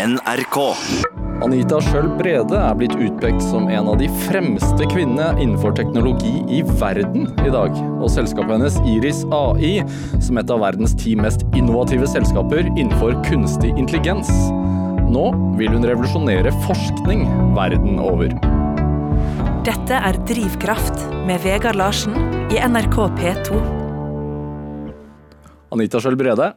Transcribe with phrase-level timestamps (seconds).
[0.00, 0.56] NRK.
[1.44, 6.62] Anita Schjøll Brede er blitt utpekt som en av de fremste kvinnene innenfor teknologi i
[6.80, 7.76] verden i dag.
[8.00, 9.82] Og selskapet hennes Iris AI
[10.24, 14.30] som et av verdens ti mest innovative selskaper innenfor kunstig intelligens.
[15.10, 15.26] Nå
[15.60, 17.26] vil hun revolusjonere forskning
[17.58, 18.32] verden over.
[19.68, 22.16] Dette er Drivkraft med Vegard Larsen
[22.48, 23.60] i NRK P2.
[25.76, 26.54] Anita Schjøll Brede,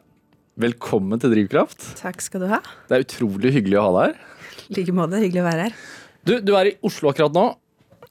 [0.60, 1.82] velkommen til Drivkraft.
[1.98, 2.60] Takk skal du ha.
[2.88, 4.32] Det er utrolig hyggelig å ha deg her.
[4.64, 5.20] I like måte.
[5.22, 5.78] Hyggelig å være her.
[6.24, 7.46] Du, du er i Oslo akkurat nå.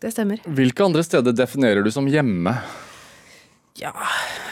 [0.03, 0.43] Det stemmer.
[0.43, 2.57] Hvilke andre steder definerer du som hjemme?
[3.79, 3.89] Ja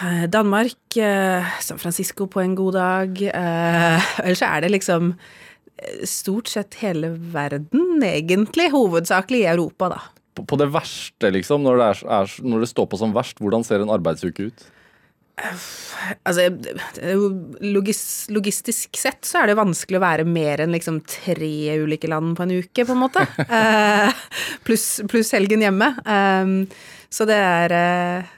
[0.01, 3.21] eh, Danmark, eh, San Francisco på en god dag.
[3.27, 5.13] Eh, ellers er det liksom
[6.05, 8.69] stort sett hele verden, egentlig.
[8.73, 10.01] Hovedsakelig i Europa, da.
[10.37, 13.41] På, på det verste, liksom, når det, er, er, når det står på som verst,
[13.41, 14.67] hvordan ser en arbeidsuke ut?
[16.25, 16.47] Altså,
[17.61, 18.01] logis,
[18.33, 21.51] logistisk sett så er det vanskelig å være mer enn liksom tre
[21.81, 23.25] ulike land på en uke, på en måte.
[23.51, 24.21] Eh,
[24.65, 25.91] Pluss plus helgen hjemme.
[26.05, 26.53] Um,
[27.11, 28.33] så det er eh,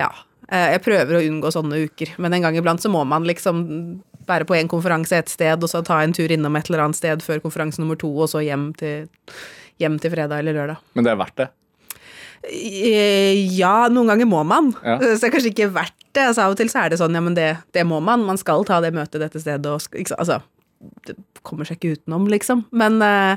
[0.00, 0.10] Ja.
[0.52, 3.62] Eh, jeg prøver å unngå sånne uker, men en gang iblant så må man liksom
[4.28, 6.98] være på en konferanse et sted, og så ta en tur innom et eller annet
[6.98, 9.08] sted før konferanse nummer to, og så hjem til,
[9.82, 10.82] hjem til fredag eller lørdag.
[10.96, 11.48] Men det er verdt det.
[12.48, 14.72] Eh, Ja, noen ganger må man.
[14.82, 14.98] Ja.
[15.00, 16.24] Så det er kanskje ikke verdt det.
[16.28, 18.24] Altså, av og til så er det sånn, ja, men det, det må man.
[18.26, 19.66] Man skal ta det møtet dette stedet.
[19.70, 20.40] Og, altså,
[21.06, 21.14] det
[21.46, 22.64] kommer seg ikke utenom, liksom.
[22.74, 23.36] Men, eh,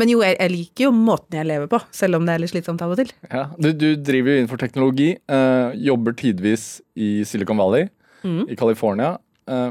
[0.00, 2.52] men jo, jeg, jeg liker jo måten jeg lever på, selv om det er litt
[2.54, 3.12] slitsomt av og til.
[3.30, 3.44] Ja.
[3.60, 7.88] Du, du driver jo innenfor teknologi, Øh, jobber tidvis i Silicon Valley
[8.50, 9.16] i California.
[9.46, 9.70] Uh,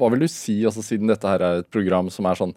[0.00, 2.54] hva vil du si, altså, siden dette her er et program som er sånn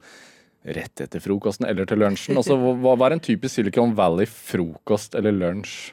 [0.64, 2.38] rett etter frokosten eller til lunsjen?
[2.40, 5.92] Altså, hva, hva er en typisk Silicon Valley-frokost eller lunsj?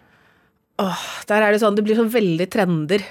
[1.28, 3.02] Der er det sånn, det blir sånn veldig trender.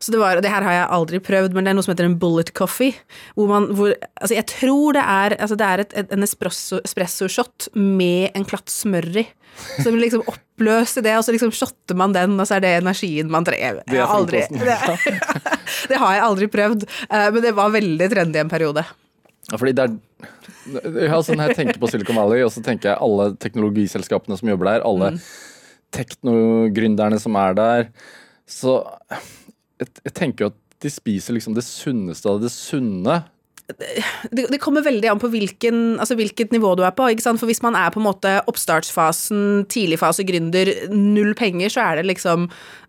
[0.00, 2.06] Så det, var, det her har jeg aldri prøvd, men det er noe som heter
[2.08, 2.96] en bullet coffee.
[3.36, 6.78] Hvor man, hvor, altså jeg tror det er, altså det er et, et, en espresso,
[6.86, 9.26] espresso-shot med en klatt smør i.
[9.82, 13.32] Så liksom oppløser det, og så liksom shotter man den, og så er det energien
[13.32, 13.82] man trenger.
[13.82, 13.98] Det
[14.62, 14.78] det,
[15.90, 18.86] det har jeg aldri prøvd, eh, men det var veldig trendy en periode.
[19.56, 19.96] Fordi det er
[21.08, 24.72] ja, Når jeg tenker på Silicon Valley, og så tenker jeg alle teknologiselskapene som jobber
[24.72, 25.14] der, alle
[25.96, 27.88] teknogründerne som er der,
[28.48, 28.82] så
[29.80, 33.22] jeg, jeg tenker jo at de spiser liksom det sunneste av det sunne.
[33.68, 37.08] det, det kommer veldig an på hvilken, altså hvilket nivå du er på.
[37.28, 42.10] For hvis man er på en måte oppstartsfasen, tidligfase gründer, null penger, så er det
[42.12, 42.48] liksom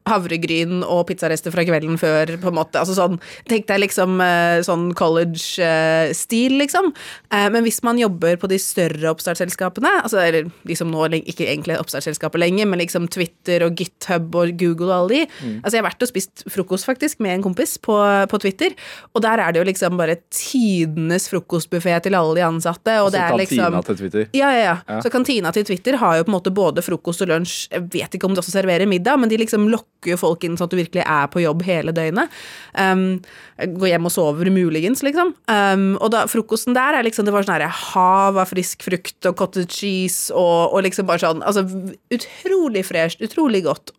[0.09, 2.81] havregryn og pizzarester fra kvelden før, på en måte.
[2.81, 6.92] Altså sånn, tenk deg liksom eh, sånn college-stil, liksom.
[7.34, 11.46] Eh, Men hvis man jobber på de større oppstartsselskapene, altså, eller de som nå ikke
[11.48, 15.22] egentlig er oppstartsselskaper lenger, men liksom Twitter og GitHub og Google og alle de.
[15.64, 17.96] Altså, jeg har vært og spist frokost, faktisk, med en kompis på,
[18.30, 18.75] på Twitter,
[19.14, 23.19] og der er det jo liksom bare tidenes frokostbuffé til alle de ansatte, og det
[23.19, 24.28] Altså er liksom kantina til Twitter.
[24.34, 25.00] ja, ja, ja, Ja.
[25.03, 27.68] Så kantina til Twitter har jo på en måte både frokost og lunsj.
[27.72, 30.56] Jeg vet ikke om de også serverer middag, men de liksom lokker jo folk inn
[30.58, 32.32] sånn at du virkelig er på jobb hele døgnet.
[32.74, 33.20] Um,
[33.60, 35.34] gå hjem og sover muligens, liksom.
[35.52, 39.28] Um, og da frokosten der er liksom Det var sånn her hav av frisk frukt
[39.28, 41.66] og cottage cheese og, og liksom bare sånn Altså
[42.14, 43.94] utrolig fresht, utrolig godt.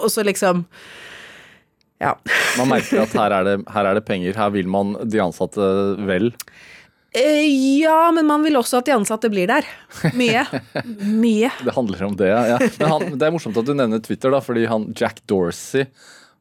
[0.00, 0.66] Og så liksom
[2.00, 2.14] Ja.
[2.56, 5.66] Man merker at her er, det, her er det penger, her vil man de ansatte
[6.08, 6.30] vel.
[7.12, 9.66] Eh, ja, men man vil også at de ansatte blir der.
[10.18, 10.44] Mye.
[11.22, 11.50] Mye.
[11.64, 12.58] Det handler om det, ja.
[12.86, 15.88] Han, det er morsomt at du nevner Twitter, da, fordi han Jack Dorsey,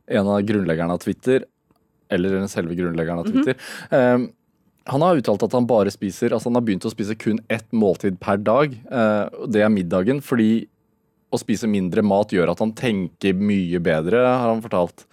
[0.10, 1.48] en av grunnleggerne av Twitter,
[2.10, 3.58] eller den selve grunnleggeren av Twitter,
[3.94, 4.28] eh,
[4.90, 7.68] han har uttalt at han bare spiser Altså han har begynt å spise kun ett
[7.76, 8.74] måltid per dag.
[8.90, 10.66] Uh, det er middagen, fordi
[11.30, 15.06] å spise mindre mat gjør at han tenker mye bedre, har han fortalt.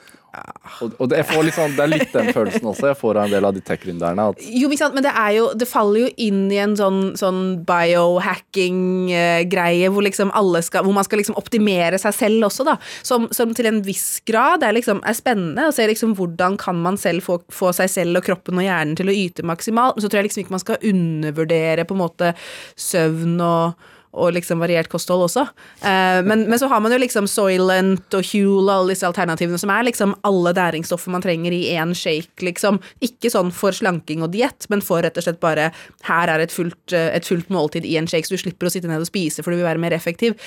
[0.82, 1.24] Og, og det,
[1.54, 4.24] sånn, det er litt den følelsen også jeg får av en del av de tech-gründerne.
[4.56, 10.02] Jo, men det er jo Det faller jo inn i en sånn, sånn biohacking-greie hvor
[10.04, 12.74] liksom Hvor man skal liksom optimere seg selv også, da.
[13.06, 16.76] Som, som til en viss grad er liksom er spennende å se liksom hvordan kan
[16.82, 19.94] man selv få, få seg selv og kroppen og hjernen til å yte maksimalt.
[19.96, 22.26] Men så tror jeg liksom ikke man skal undervurdere på en måte
[22.76, 23.62] søvn og
[24.16, 25.46] og liksom variert kosthold også.
[25.84, 29.60] Eh, men, men så har man jo liksom Soylent og Huel og alle disse alternativene
[29.60, 32.80] som er liksom alle næringsstoffer man trenger i én shake, liksom.
[33.04, 35.70] Ikke sånn for slanking og diett, men for rett og slett bare
[36.08, 38.74] her er et fullt, eh, et fullt måltid i en shake, så du slipper å
[38.74, 40.38] sitte ned og spise for du vil være mer effektiv.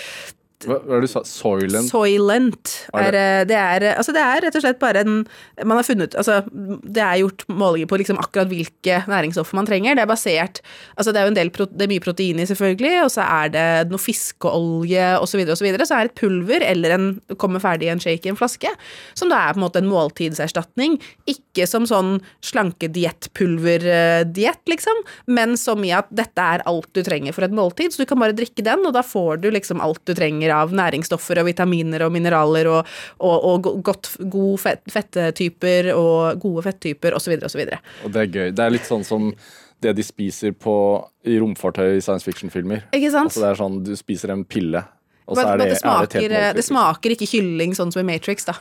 [0.59, 1.21] Hva hva er det du sa?
[1.23, 1.87] Soylent?
[1.87, 2.83] Soylent.
[2.91, 5.21] Er eh, det, er, eh, altså det er rett og slett bare en
[5.63, 9.95] Man har funnet Altså, det er gjort målinger på liksom akkurat hvilke næringsstoffer man trenger.
[9.95, 10.59] Det er basert
[10.97, 13.47] Altså, det er jo en del Det er mye protein i, selvfølgelig, og så er
[13.53, 17.07] det noe fiskeolje osv., og så, videre, og så, er det et pulver eller en
[17.39, 18.71] kommer ferdig i en shake i en flaske,
[19.17, 20.91] som da er på en måte en måltidserstatning.
[21.29, 22.11] Ikke som sånn
[22.45, 24.97] slankediett-pulverdiett, liksom,
[25.31, 28.21] men som i at dette er alt du trenger for et måltid, så du kan
[28.21, 32.05] bare drikke den, og da får du liksom alt du trenger av næringsstoffer og vitaminer
[32.05, 37.37] og mineraler og, og, og godt, gode fett, fettetyper og gode fettyper osv.
[37.45, 37.65] osv.
[38.05, 38.53] Og det er gøy.
[38.55, 39.31] Det er litt sånn som
[39.79, 40.75] det de spiser på,
[41.23, 42.89] i romfartøy i science fiction-filmer.
[42.95, 43.31] Ikke sant?
[43.31, 44.83] Altså det er sånn, Du spiser en pille,
[45.29, 48.07] og så er det, det, smaker, er det det smaker ikke kylling sånn som i
[48.07, 48.57] Matrix, da.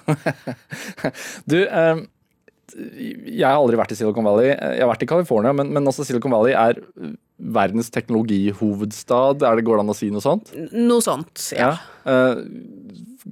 [1.50, 2.04] Du, eh,
[2.76, 4.52] jeg har aldri vært i Silicon Valley.
[4.52, 6.82] Jeg har vært i California, men, men også Silicon Valley er
[7.38, 9.42] verdens teknologihovedstad.
[9.46, 10.52] Er det Går det an å si noe sånt?
[10.74, 11.74] Noe sånt, ja.
[12.08, 12.42] Eh,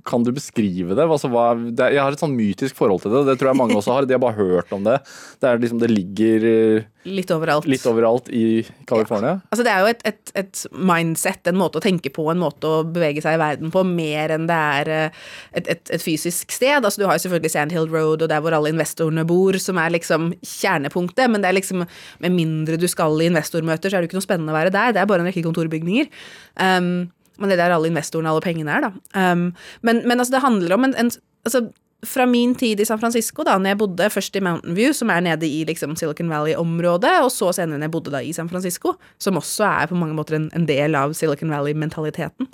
[0.05, 1.07] kan du beskrive det?
[1.07, 1.93] Altså, hva, det?
[1.95, 3.23] Jeg har et sånn mytisk forhold til det.
[3.31, 4.07] Det tror jeg mange også har.
[4.07, 4.99] De har bare hørt om det.
[5.41, 7.69] Det, er liksom, det ligger eh, Litt overalt.
[7.71, 9.37] litt overalt i California.
[9.55, 12.67] Altså det er jo et, et, et mindset, en måte å tenke på, en måte
[12.67, 15.21] å bevege seg i verden på, mer enn det er eh,
[15.61, 16.83] et, et, et fysisk sted.
[16.83, 19.79] Altså Du har jo selvfølgelig Sand Hill Road og der hvor alle investorene bor, som
[19.81, 24.09] er liksom kjernepunktet, men det er liksom med mindre du skal i investormøter, er det
[24.09, 24.95] jo ikke noe spennende å være der.
[24.95, 26.13] Det er bare en rekke kontorbygninger.
[26.61, 28.93] Um, men det er der alle investorene og alle pengene er, da.
[29.33, 29.51] Um,
[29.85, 31.11] men, men altså, det handler om en, en
[31.45, 31.67] altså,
[32.07, 35.11] fra min tid i San Francisco, da når jeg bodde først i Mountain View, som
[35.13, 38.51] er nede i liksom, Silicon Valley-området, og så senere når jeg bodde da i San
[38.53, 42.49] Francisco, som også er på mange måter en, en del av Silicon Valley-mentaliteten.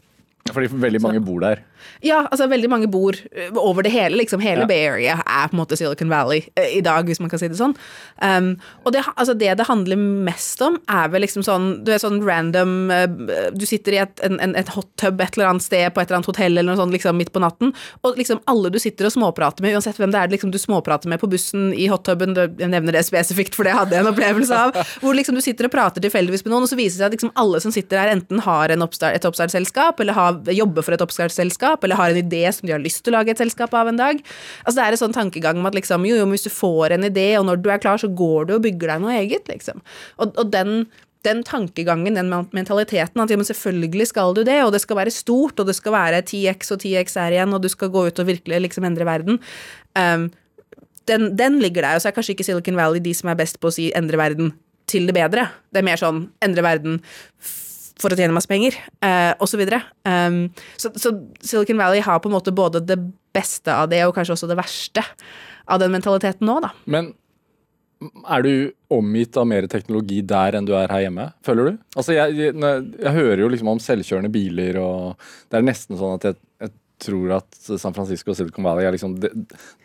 [0.50, 1.60] Fordi veldig mange bor der.
[2.02, 3.14] Ja, altså veldig mange bor
[3.58, 4.40] over det hele, liksom.
[4.42, 4.66] Hele Ja.
[4.66, 7.58] Bay Area er på en måte Silicon Valley i dag, hvis man kan si det
[7.58, 7.74] sånn.
[8.22, 11.98] Um, og det, altså det det handler mest om, er vel liksom sånn Du er
[12.02, 13.00] sånn random ø,
[13.54, 16.08] Du sitter i et, en, en, et hot tub et eller annet sted på et
[16.10, 17.72] eller annet hotell eller noe sånt liksom midt på natten,
[18.02, 21.10] og liksom alle du sitter og småprater med, uansett hvem det er liksom du småprater
[21.10, 24.10] med på bussen i hot tuben, jeg nevner det spesifikt, for det hadde jeg en
[24.12, 27.02] opplevelse av, hvor liksom du sitter og prater tilfeldigvis med noen, og så viser det
[27.02, 30.31] seg at liksom alle som sitter her, enten har en oppstart, et oppstartsselskap, eller har,
[30.56, 33.34] jobber for et oppstartsselskap, eller har en idé som de har lyst til å lage
[33.34, 34.20] et selskap av en dag.
[34.64, 37.08] Altså Det er en sånn tankegang om at liksom, jo, jo, hvis du får en
[37.08, 39.82] idé, og når du er klar, så går du og bygger deg noe eget, liksom.
[40.18, 40.84] Og, og den
[41.22, 45.60] den tankegangen, den mentaliteten, at ja, selvfølgelig skal du det, og det skal være stort,
[45.60, 48.26] og det skal være 10x og 10x er igjen, og du skal gå ut og
[48.26, 49.38] virkelig liksom endre verden.
[49.94, 50.30] Um,
[51.06, 53.60] den, den ligger der, og så er kanskje ikke Silicon Valley de som er best
[53.62, 54.52] på å si endre verden
[54.90, 55.48] til det bedre.
[55.72, 57.00] Det er mer sånn endre verden
[58.02, 59.82] for å tjene masse penger, uh, videre.
[60.04, 60.44] Um,
[60.80, 62.98] så, så Silicon Valley har på en måte både det
[63.32, 65.04] beste av det, og kanskje også det verste
[65.70, 66.72] av den mentaliteten nå, da.
[66.90, 67.12] Men
[68.02, 68.52] er du
[68.92, 71.80] omgitt av mer teknologi der enn du er her hjemme, føler du?
[71.94, 76.18] Altså, jeg, jeg, jeg hører jo liksom om selvkjørende biler, og det er nesten sånn
[76.18, 79.32] at jeg, jeg tror at San Francisco og Silicon Valley er liksom det,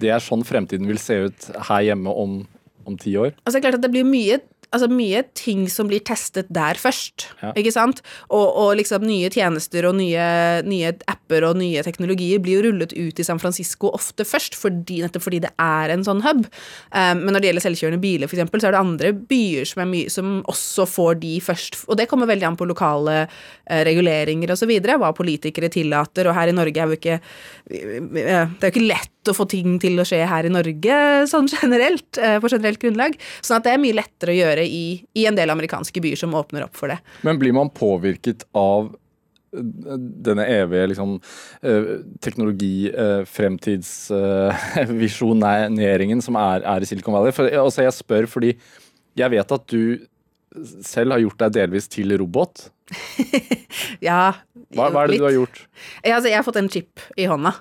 [0.02, 2.40] det er sånn fremtiden vil se ut her hjemme om,
[2.88, 3.34] om ti år.
[3.44, 4.42] Altså, det er klart at det blir mye
[4.76, 7.54] Altså mye ting som blir testet der først, Ja.
[7.56, 8.02] ikke sant?
[8.30, 10.28] Og, og liksom nye tjenester og nye,
[10.68, 15.02] nye apper og nye teknologier blir jo rullet ut i San Francisco ofte først, fordi,
[15.06, 16.46] nettopp fordi det er en sånn hub.
[16.92, 19.84] Um, men når det gjelder selvkjørende biler, for eksempel, så er det andre byer som,
[19.88, 21.82] mye, som også får de først.
[21.88, 26.52] Og det kommer veldig an på lokale uh, reguleringer videre, hva politikere tillater, og her
[26.52, 29.96] i Norge er jo ikke eh, Det er jo ikke lett å få ting til
[30.02, 30.96] å skje her i Norge
[31.32, 33.12] sånn generelt, eh, på generelt grunnlag.
[33.42, 34.86] Sånn at det er mye lettere å gjøre i,
[35.18, 37.00] i en del amerikanske byer som åpner opp for det.
[37.28, 38.96] Men blir man påvirket av eh,
[40.28, 41.10] denne evige liksom,
[41.62, 41.84] eh,
[42.24, 47.32] teknologi, eh, fremtidsvisjoneringen som er, er i Silicon Valley?
[47.36, 48.52] For, altså, jeg spør fordi
[49.18, 49.84] jeg vet at du
[50.86, 52.56] selv har gjort deg delvis til robot.
[54.02, 54.34] Ja,
[54.76, 55.22] Hva, hva er det litt.
[55.22, 55.58] du har gjort?
[56.04, 57.52] Jeg, altså, jeg har fått en chip i hånda,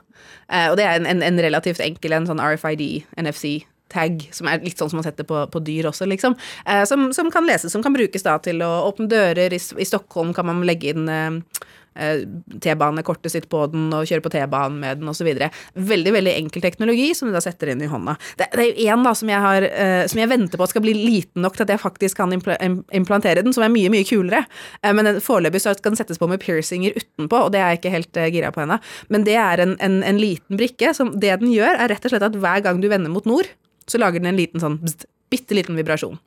[0.50, 2.86] eh, og det er en, en, en relativt enkel, en sånn RFID,
[3.20, 3.58] NFC.
[3.86, 6.34] Tag, som er litt sånn som man setter på, på dyr også, liksom.
[6.66, 9.54] Eh, som, som kan leses, som kan brukes da til å åpne dører.
[9.54, 11.68] I, i Stockholm kan man legge inn eh,
[12.62, 15.28] T-banekortet sitt på den og kjøre på T-banen med den osv.
[15.74, 18.16] Veldig veldig enkel teknologi som du da setter inn i hånda.
[18.38, 20.84] Det, det er jo én da som jeg, eh, som jeg venter på at skal
[20.84, 22.54] bli liten nok til at jeg faktisk kan impl
[22.96, 24.44] implantere den, som er mye mye kulere.
[24.82, 27.82] Eh, men foreløpig så skal den settes på med piercinger utenpå, og det er jeg
[27.82, 28.80] ikke helt eh, gira på ennå.
[29.12, 32.14] Men det er en, en, en liten brikke som det den gjør, er rett og
[32.14, 33.50] slett at hver gang du vender mot nord,
[33.86, 36.18] så lager den en liten sånn bzz, bitte liten vibrasjon.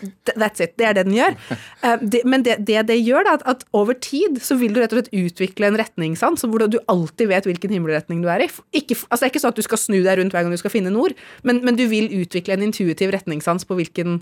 [0.00, 0.76] Th- That's it.
[0.80, 1.36] Det er det den gjør.
[1.80, 4.92] Eh, men det, det det gjør, da, at, at over tid så vil du rett
[4.92, 8.48] og slett utvikle en retningssans hvor du alltid vet hvilken himmelretning du er i.
[8.76, 10.60] Ikke, altså det er ikke sånn at du skal snu deg rundt hver gang du
[10.60, 14.20] skal finne nord, men, men du vil utvikle en intuitiv retningssans på hvilken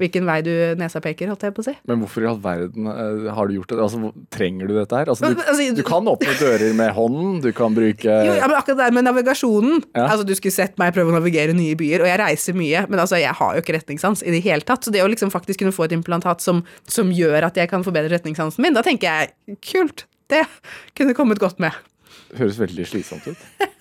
[0.00, 1.74] hvilken vei du nesa peker, holdt jeg på å si.
[1.90, 3.78] Men hvorfor i all verden eh, har du gjort det?
[3.84, 5.10] Altså, trenger du dette her?
[5.12, 8.56] Altså, du, Altså, du kan åpne dører med hånden, du kan bruke Jo, ja, men
[8.58, 10.06] akkurat det med navigasjonen Ja.
[10.08, 13.02] Altså, Du skulle sett meg prøve å navigere nye byer, og jeg reiser mye, men
[13.02, 14.86] altså, jeg har jo ikke retningssans i det hele tatt.
[14.86, 17.84] Så det å liksom faktisk kunne få et implantat som, som gjør at jeg kan
[17.86, 20.06] forbedre retningssansen min, da tenker jeg kult.
[20.30, 20.44] Det
[20.98, 21.74] kunne kommet godt med.
[22.38, 23.46] Høres veldig slitsomt ut.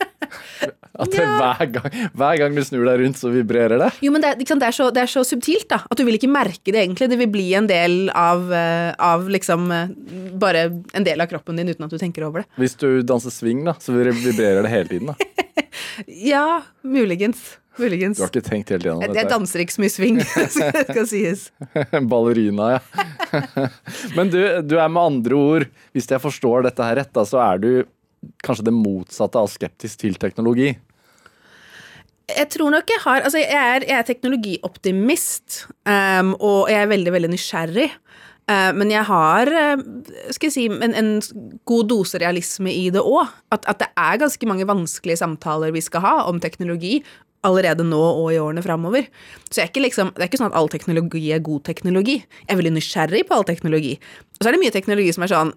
[0.99, 3.89] At det hver, gang, hver gang du snur deg rundt, så vibrerer det.
[4.03, 5.79] Jo, men det, er- det, er så, det er så subtilt, da.
[5.88, 7.07] At du vil ikke merke det egentlig.
[7.11, 9.93] Det vil bli en del av, eh, av liksom eh,
[10.39, 10.65] Bare
[10.97, 12.49] en del av kroppen din uten at du tenker over det.
[12.59, 15.13] Hvis du danser swing, da, så vibrerer det hele tiden.
[15.13, 15.17] da.
[16.07, 17.57] Ja, muligens.
[17.79, 18.17] Muligens.
[18.19, 19.15] Du har ikke tenkt helt gjennom dette?
[19.19, 20.17] jeg danser ikke så mye swing,
[20.75, 21.45] det skal sies.
[22.11, 23.67] Ballerina, ja.
[24.17, 27.39] Men du, du er med andre ord, hvis jeg forstår dette her rett, da, så
[27.43, 27.69] er du
[28.45, 30.73] kanskje det motsatte av skeptisk til teknologi.
[32.29, 36.91] Jeg tror nok jeg har Altså, jeg er, jeg er teknologioptimist, um, og jeg er
[36.91, 37.89] veldig, veldig nysgjerrig.
[38.49, 39.81] Uh, men jeg har uh,
[40.33, 41.09] skal jeg si, en, en
[41.69, 43.29] god dose realisme i det òg.
[43.53, 46.99] At, at det er ganske mange vanskelige samtaler vi skal ha om teknologi
[47.47, 49.07] allerede nå og i årene framover.
[49.49, 52.19] Så er liksom, det er ikke sånn at all teknologi er god teknologi.
[52.19, 53.95] Jeg er veldig nysgjerrig på all teknologi.
[54.38, 55.53] Og så er det mye teknologi som er sånn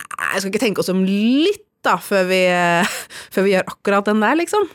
[0.00, 2.42] Jeg skal ikke tenke oss om litt, da, før vi,
[3.34, 4.68] før vi gjør akkurat den der, liksom.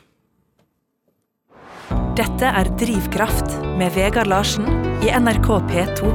[2.16, 4.68] Dette er Drivkraft med Vegard Larsen
[5.04, 6.12] i NRK P2.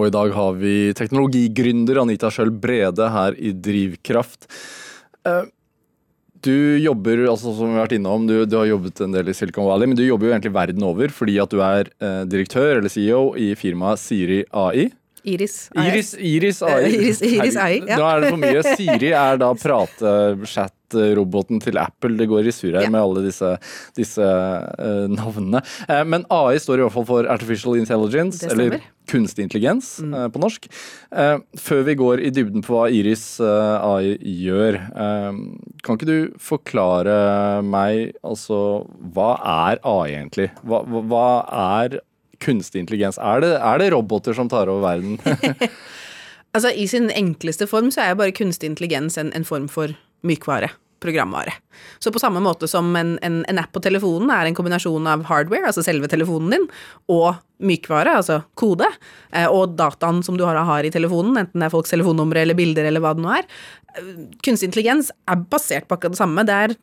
[0.00, 4.46] Og i dag har vi teknologigründer Anita Schjøll Brede her i Drivkraft.
[5.28, 5.48] Eh,
[6.40, 9.34] Du jobber, altså som vi har vært innom, du, du har jobbet en del i
[9.36, 12.78] Silicon Valley, men du jobber jo egentlig verden over fordi at du er eh, direktør
[12.78, 14.86] eller CEO i firmaet Siri AI.
[15.24, 15.70] Iris.
[15.76, 16.84] Iris, Iris AI.
[16.84, 17.96] Eh, Iris- Iris AI, ja.
[18.00, 18.62] Da er det for mye.
[18.76, 22.16] Siri er da pratechat-roboten til Apple.
[22.18, 22.90] Det går i surr her Ja.
[22.90, 23.56] med alle disse,
[23.96, 25.62] disse uh, navnene.
[25.88, 28.46] Uh, men AI står i hvert fall for Artificial Intelligence.
[28.46, 28.50] Mm.
[28.54, 30.68] eller kunstig intelligens eh, på norsk.
[31.58, 34.76] Før vi går i dybden på hva Iris AI gjør,
[35.82, 40.52] kan ikke du forklare meg altså hva er AI egentlig?
[40.62, 41.42] Hva, hva
[41.82, 41.98] er
[42.42, 43.18] kunstig intelligens?
[43.18, 45.18] Er det, er det roboter som tar over verden?
[46.50, 49.94] Altså, I sin enkleste form så er bare kunstig intelligens en, en form for
[50.26, 50.72] mykvare.
[51.00, 51.54] Programvare.
[52.02, 55.22] Så på samme måte som en, en, en app på telefonen er en kombinasjon av
[55.30, 56.66] hardware, altså selve telefonen din,
[57.08, 58.84] og mykvare, altså kode,
[59.32, 62.58] eh, og dataen som du har, har i telefonen, enten det er folks telefonnumre eller
[62.58, 63.48] bilder eller hva det nå er.
[63.94, 64.10] Eh,
[64.44, 66.44] Kunstig intelligens er basert på akkurat det samme.
[66.44, 66.76] Det er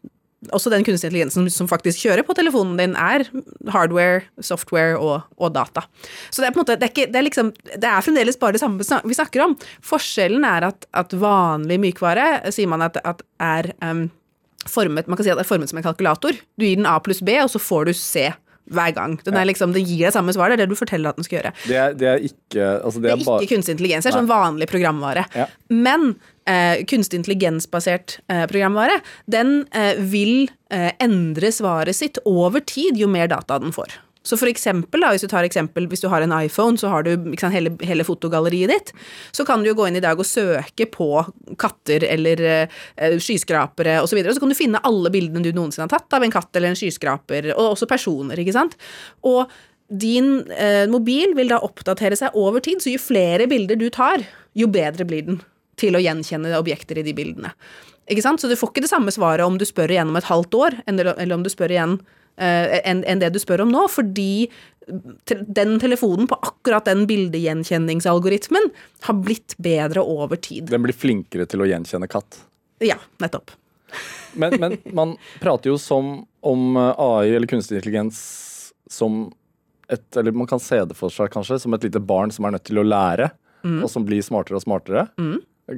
[0.54, 3.26] også den kunstige intelligensen som faktisk kjører på telefonen din, er
[3.74, 5.84] hardware, software og, og data.
[6.30, 8.40] Så det er på en måte, det er, ikke, det er liksom, det er fremdeles
[8.40, 9.58] bare det samme vi snakker om.
[9.86, 14.08] Forskjellen er at, at vanlig mykvare sier man at, at er um,
[14.70, 16.38] formet, man kan si at det er formet som en kalkulator.
[16.58, 18.30] Du gir den A pluss B, og så får du C
[18.74, 19.18] hver gang.
[19.26, 21.28] Den, er liksom, den gir deg samme svar, det er det du forteller at den
[21.28, 21.54] skal gjøre.
[21.68, 24.14] Det er, det er ikke altså det Det er er bare, ikke kunstig intelligens, det
[24.14, 25.28] er sånn vanlig programvare.
[25.38, 25.48] Ja.
[25.74, 26.10] Men
[26.50, 33.10] eh, kunstig intelligensbasert eh, programvare, den eh, vil eh, endre svaret sitt over tid jo
[33.12, 34.00] mer data den får.
[34.28, 37.06] Så for eksempel, da, hvis du tar eksempel, hvis du har en iPhone, så har
[37.08, 38.92] du sant, hele, hele fotogalleriet ditt,
[39.36, 41.10] så kan du jo gå inn i dag og søke på
[41.60, 45.54] katter eller eh, skyskrapere osv., og, så og så kan du finne alle bildene du
[45.56, 48.78] noensinne har tatt av en katt eller en skyskraper, og også personer, ikke sant.
[49.28, 49.46] Og
[49.88, 54.26] din eh, mobil vil da oppdatere seg over tid, så jo flere bilder du tar,
[54.58, 55.40] jo bedre blir den
[55.78, 57.54] til å gjenkjenne objekter i de bildene.
[58.08, 58.42] Ikke sant?
[58.42, 60.80] Så du får ikke det samme svaret om du spør igjen om et halvt år,
[60.88, 61.98] eller, om du spør igjen
[62.38, 64.48] enn en det du spør om nå, fordi
[64.88, 68.70] den telefonen på akkurat den bildegjenkjenningsalgoritmen
[69.08, 70.70] har blitt bedre over tid.
[70.70, 72.40] den blir flinkere til å gjenkjenne katt.
[72.84, 73.52] Ja, nettopp.
[74.38, 78.20] Men, men man prater jo som om eh, AI eller kunstig intelligens
[78.92, 79.32] som
[79.90, 82.52] et Eller man kan se det for seg kanskje som et lite barn som er
[82.58, 83.30] nødt til å lære,
[83.66, 83.80] Mm.
[83.84, 85.08] og som blir smartere og smartere.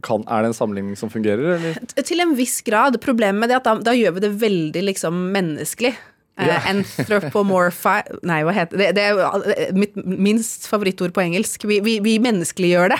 [0.03, 1.77] Kan, er det en sammenligning som fungerer, eller?
[2.05, 2.97] Til en viss grad.
[3.01, 5.93] Problemet med det er at da, da gjør vi det veldig liksom menneskelig.
[6.39, 6.59] Ja.
[6.59, 7.97] Uh, anthropomorphi...
[8.27, 8.89] Nei, hva heter det?
[8.97, 9.19] Det er
[9.55, 11.67] eh, mitt minst favorittord på engelsk.
[11.67, 12.99] Vi, vi, vi menneskeliggjør det.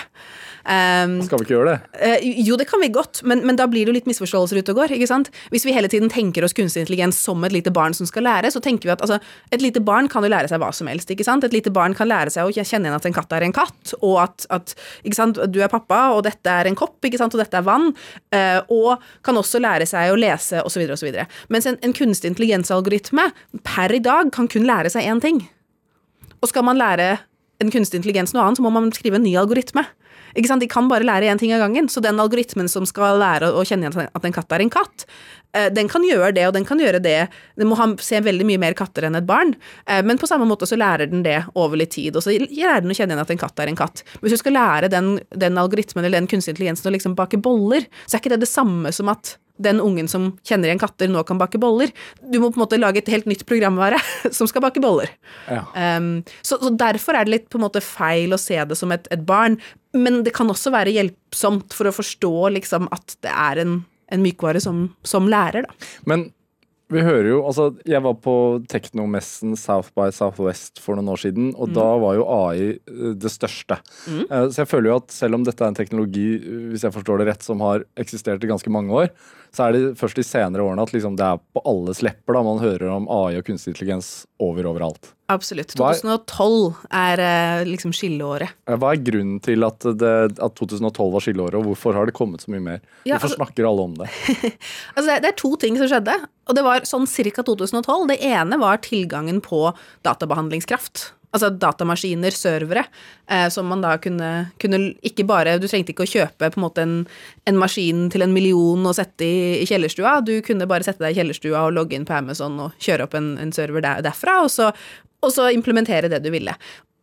[0.60, 2.00] Um, Skal vi ikke gjøre det?
[2.00, 4.74] Uh, jo, det kan vi godt, men, men da blir det jo litt misforståelser ute
[4.74, 4.94] og går.
[4.96, 5.30] ikke sant?
[5.54, 8.50] Hvis vi hele tiden tenker oss kunstig intelligens som et lite barn som skal lære,
[8.52, 9.20] så tenker vi at altså,
[9.54, 11.10] et lite barn kan jo lære seg hva som helst.
[11.10, 11.46] ikke sant?
[11.46, 13.94] Et lite barn kan lære seg å kjenne igjen at en katt er en katt,
[14.00, 14.74] og at, at
[15.04, 17.66] ikke sant, du er pappa, og dette er en kopp, ikke sant, og dette er
[17.66, 17.90] vann.
[18.34, 21.22] Uh, og kan også lære seg å lese, osv., osv.
[21.52, 23.30] Mens en, en kunstig intelligensalgoritme
[23.64, 25.42] per i dag kan kun lære seg én ting.
[26.40, 27.18] Og skal man lære
[27.60, 29.84] en kunstig intelligens noe annet, så må man skrive en ny algoritme.
[30.34, 31.88] De kan bare lære én ting av gangen.
[31.88, 35.06] Så den algoritmen som skal lære å kjenne igjen at en katt er en katt,
[35.54, 37.28] eh, den kan gjøre det, og den kan gjøre det.
[37.56, 39.54] Den må se veldig mye mer katter enn et barn,
[39.86, 42.16] eh, men på samme måte så lærer den det over litt tid.
[42.16, 44.02] Og så lærer den å kjenne igjen at en katt er en katt.
[44.20, 47.86] Hvis du skal lære den, den algoritmen eller den kunstig intelligensen å liksom bake boller,
[48.06, 51.22] så er ikke det det samme som at den ungen som kjenner igjen katter, nå
[51.28, 51.92] kan bake boller.
[52.20, 54.00] Du må på en måte lage et helt nytt programvare
[54.36, 55.12] som skal bake boller.
[55.50, 55.64] Ja.
[55.74, 58.92] Um, så, så, derfor er det litt på en måte feil å se det som
[58.94, 59.58] et, et, barn,
[59.96, 64.24] men det kan også være hjelpsomt for å forstå liksom at det er en, en
[64.24, 65.90] mykvare som, som lærer, da.
[66.08, 66.30] Men
[66.90, 68.34] vi hører jo, altså Jeg var på
[68.70, 71.74] teknomessen South by Southwest for noen år siden, og mm.
[71.76, 73.78] da var jo AI eh, det største.
[74.10, 74.24] Mm.
[74.26, 76.28] Eh, så jeg føler jo at selv om dette er en teknologi
[76.72, 79.12] hvis jeg forstår det rett, som har eksistert i ganske mange år,
[79.54, 82.42] så er det først de senere årene at liksom det er på alles lepper da
[82.46, 84.10] man hører om AI og kunstig intelligens
[84.42, 85.12] over overalt.
[85.30, 85.76] Absolutt.
[85.78, 88.56] 2012 er eh, liksom skilleåret.
[88.66, 92.42] Hva er grunnen til at, det, at 2012 var skilleåret, og hvorfor har det kommet
[92.42, 92.82] så mye mer?
[93.04, 94.10] Ja, hvorfor altså, snakker alle om det?
[94.96, 96.16] altså, det er to ting som skjedde,
[96.50, 97.46] og det var sånn ca.
[97.46, 98.10] 2012.
[98.10, 99.68] Det ene var tilgangen på
[100.06, 102.84] databehandlingskraft altså datamaskiner, servere,
[103.30, 106.64] eh, som man da kunne, kunne, ikke bare Du trengte ikke å kjøpe på en
[106.64, 106.96] måte en,
[107.46, 110.18] en maskin til en million og sette i, i, kjellerstua.
[110.26, 113.16] Du kunne bare sette deg i kjellerstua og logge inn på Amazon og kjøre opp
[113.18, 114.72] en, en server der, derfra, og så,
[115.20, 116.56] og så implementere det du ville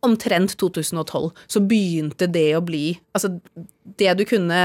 [0.06, 3.32] omtrent 2012 så begynte det å bli Altså,
[3.96, 4.58] det du kunne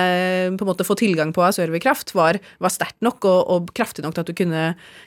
[0.58, 4.06] på en måte få tilgang på av serverkraft, var, var sterkt nok og, og, kraftig
[4.06, 4.64] nok til at du kunne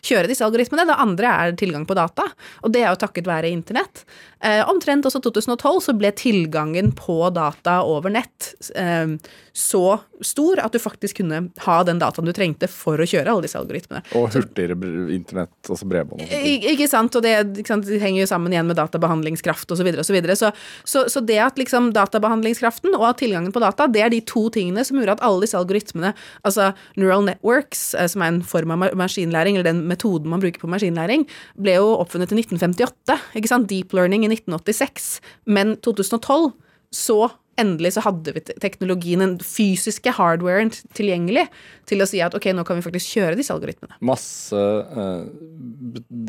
[0.06, 0.87] kjøre disse algoritmene.
[0.88, 2.28] Det andre er tilgang på data,
[2.62, 4.04] og det er jo takket være internett.
[4.44, 9.16] Eh, omtrent også 2012 så ble tilgangen på data over nett eh,
[9.56, 9.85] så
[10.20, 13.56] stor at du faktisk kunne ha den dataen du trengte for å kjøre alle disse
[13.56, 14.02] algoritmene.
[14.18, 14.76] Og hurtigere
[15.14, 16.25] internett, altså bredbånd.
[16.73, 19.80] Ikke sant, og det, sant, det, henger jo sammen igjen med databehandlingskraft osv.
[19.80, 20.37] Så, videre, og så, videre.
[20.37, 20.52] så,
[20.85, 24.84] så, så det at liksom databehandlingskraften og tilgangen på data, det er de to tingene
[24.86, 26.12] som gjorde at alle disse algoritmene,
[26.46, 30.62] altså neural networks, eh, som er en form av maskinlæring, eller den metoden man bruker
[30.62, 31.26] på maskinlæring,
[31.60, 33.18] ble jo oppfunnet i 1958.
[33.38, 35.18] ikke sant, Deep learning i 1986.
[35.46, 36.52] Men 2012
[36.94, 37.26] så
[37.60, 41.46] endelig så hadde vi teknologien, den fysiske hardwaren tilgjengelig
[41.86, 43.96] til å si at ok, nå kan vi faktisk kjøre disse algoritmene.
[44.06, 45.26] Masse uh,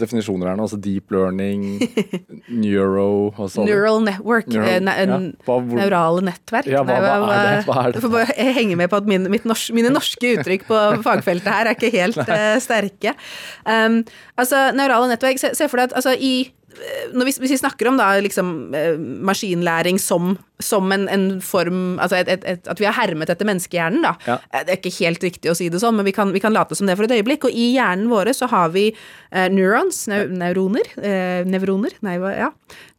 [0.02, 1.82] definisjoner her nå, altså deep learning,
[2.66, 3.32] neuro.
[3.58, 4.50] Neural network.
[4.54, 5.20] Neural, ne ja.
[5.48, 6.70] hva, hvor, neurale nettverk.
[6.72, 7.64] Ja, hva, hva, er det?
[7.68, 8.02] Hva er det?
[8.02, 11.72] Du får bare henge med på at min, norsk, mine norske uttrykk på fagfeltet her
[11.72, 13.18] er ikke helt uh, sterke.
[13.66, 14.04] Um,
[14.38, 17.98] altså, neurale nettverk, se, se for deg at altså, i vi, hvis vi snakker om
[18.00, 22.88] da liksom eh, maskinlæring som, som en, en, form Altså et, et, et, at vi
[22.88, 24.14] har hermet etter menneskehjernen, da.
[24.28, 24.38] Ja.
[24.52, 26.56] Eh, det er ikke helt riktig å si det sånn, men vi kan, vi kan,
[26.56, 27.50] late som det for et øyeblikk.
[27.50, 32.52] Og i hjernen våre så har vi uh, neurons, ne neuroner, uh, nevroner, nei, ja.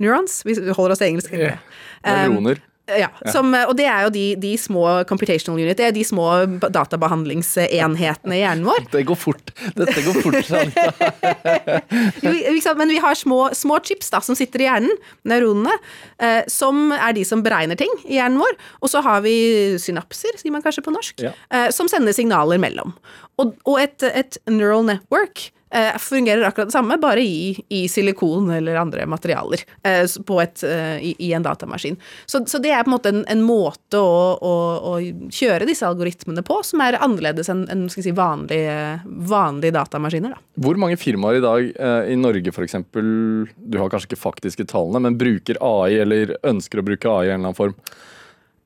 [0.03, 0.41] Neurons.
[0.47, 1.35] Vi holder oss til engelsk.
[1.35, 1.61] Neuroner.
[2.05, 2.65] Nevroner.
[2.97, 6.25] Ja, som, og det er jo de, de, små computational unit, det er de små
[6.73, 8.87] databehandlingsenhetene i hjernen vår.
[8.95, 9.53] Det går fort.
[9.77, 10.49] Dette går fort,
[12.25, 12.33] jo,
[12.79, 14.95] Men vi har små, små, chips da, som sitter i hjernen,
[15.29, 15.75] neuronene,
[16.23, 18.57] eh, som er de som beregner ting i hjernen vår.
[18.81, 19.37] Og så har vi
[19.83, 21.35] synapser, sier man kanskje på norsk, ja.
[21.53, 22.97] eh, som sender signaler mellom.
[23.39, 25.51] Og, og et, et neural network
[26.01, 30.05] fungerer akkurat det samme, bare i, i silikon eller andre materialer eh,
[30.43, 31.99] et, eh, i, i, en datamaskin.
[32.27, 34.55] Så, så, det er på en måte en, en måte å, å,
[34.93, 34.95] å,
[35.33, 40.37] kjøre disse algoritmene på som er annerledes enn en, si, vanlige, vanlige, datamaskiner.
[40.37, 40.63] Da.
[40.65, 45.05] Hvor mange firmaer i dag eh, i Norge f.eks., du har kanskje ikke faktiske tallene,
[45.05, 47.77] men bruker AI eller ønsker å bruke AI i en eller annen form?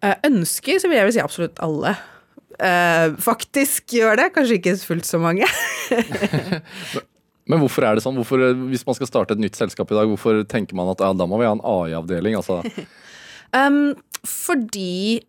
[0.02, 1.96] Eh, ønsker, så vil jeg vel si absolutt alle
[2.58, 4.28] uh, faktisk gjør det.
[4.34, 5.48] Kanskje ikke fullt så mange.
[7.50, 8.16] Men hvorfor er det sånn?
[8.20, 11.10] Hvorfor, hvis man skal starte et nytt selskap i dag, hvorfor tenker man at ja,
[11.16, 12.38] da må vi ha en AI-avdeling?
[12.38, 12.60] Altså?
[13.58, 13.92] um,
[14.28, 15.22] fordi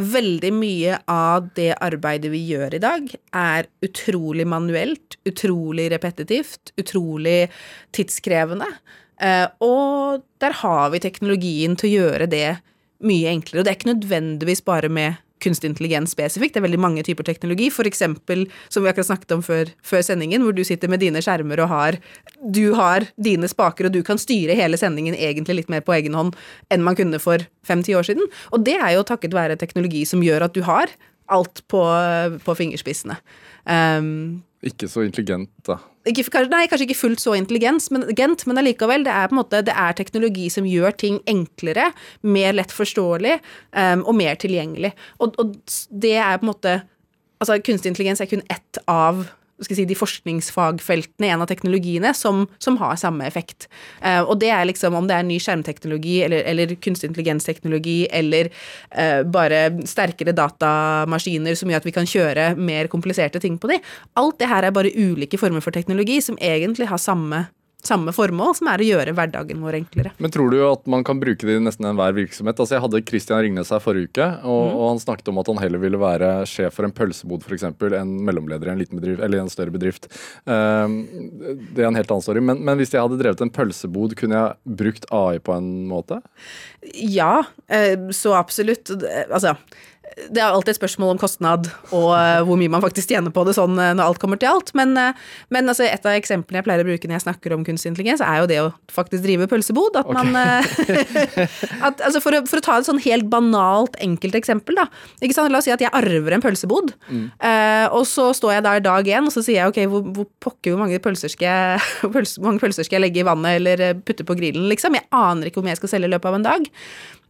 [0.00, 7.44] veldig mye av det arbeidet vi gjør i dag, er utrolig manuelt, utrolig repetitivt, utrolig
[7.96, 8.68] tidskrevende.
[9.20, 12.60] Uh, og der har vi teknologien til å gjøre det
[13.06, 13.62] mye enklere.
[13.62, 16.54] Og det er ikke nødvendigvis bare med kunstig intelligens spesifikt.
[16.54, 17.70] Det er veldig mange typer teknologi.
[17.74, 21.22] For eksempel, som vi akkurat snakket om før, før, sendingen, hvor du sitter med dine
[21.24, 22.00] skjermer og har
[22.40, 26.14] Du har dine spaker, og du kan styre hele sendingen egentlig litt mer på egen
[26.16, 26.36] hånd
[26.72, 28.24] enn man kunne for fem-ti år siden.
[28.52, 30.92] Og det er jo takket være teknologi som gjør at du har
[31.30, 31.82] alt på,
[32.44, 33.18] på fingerspissene.
[33.68, 35.78] Um, ikke så intelligent, da.
[36.08, 39.04] Ikke, nei, kanskje ikke fullt så intelligent, men, gent, allikevel.
[39.06, 41.90] Det er måte, det er teknologi som gjør ting enklere,
[42.22, 43.38] mer lett forståelig
[43.72, 44.92] um, og mer tilgjengelig.
[45.20, 45.56] Og, og,
[45.90, 46.80] det er på en måte
[47.40, 49.22] Altså, kunstig intelligens er kun ett av
[49.66, 53.68] si, de forskningsfagfeltene en av teknologiene som, som har samme effekt.
[54.02, 58.50] Eh, og det er liksom om det er ny skjermteknologi eller, eller kunstig intelligensteknologi eller
[58.90, 63.80] eh, bare sterkere datamaskiner som gjør at vi kan kjøre mer kompliserte ting på de.
[64.20, 67.46] Alt det her er bare ulike former for teknologi som egentlig har samme
[67.86, 70.12] samme formål, som er å gjøre hverdagen vår enklere.
[70.22, 72.60] Men tror du at man kan bruke det i nesten enhver virksomhet?
[72.60, 74.76] Altså Jeg hadde Christian Ringnes her forrige uke, og, mm.
[74.76, 77.66] og, han snakket om at han heller ville være sjef for en pølsebod f.eks.
[78.00, 80.10] enn mellomleder i en liten bedrift, eller en større bedrift.
[80.44, 80.98] Um,
[81.74, 82.44] det er en helt annen story.
[82.44, 86.20] Men, men, hvis jeg hadde drevet en pølsebod, kunne jeg brukt AI på en måte?
[86.94, 88.92] Ja, eh, så absolutt.
[89.28, 89.56] Altså
[90.16, 93.44] det er alltid et spørsmål om kostnad og uh, hvor mye man faktisk tjener på
[93.46, 94.72] det sånn uh, når alt kommer til alt.
[94.78, 95.16] Men, uh,
[95.54, 98.22] men altså, et av eksemplene jeg pleier å bruke når jeg snakker om kunstig intelligens,
[98.24, 100.00] er jo det å faktisk drive pølsebod.
[100.00, 100.18] At okay.
[100.18, 100.36] man
[101.86, 104.88] at, altså for, å, for, å, ta et sånn helt banalt, enkelt eksempel, da.
[105.50, 107.24] La oss si at jeg arver en pølsebod, mm.
[107.96, 110.74] og så står jeg der dag én, og så sier jeg ok, hvor, hvor pokker,
[110.74, 111.80] hvor mange pølser skal jeg
[112.12, 114.98] hvor mange pølser skal jeg legge i vannet eller putte på grillen, liksom.
[114.98, 116.68] Jeg aner ikke hvor mye jeg skal selge i løpet av en dag.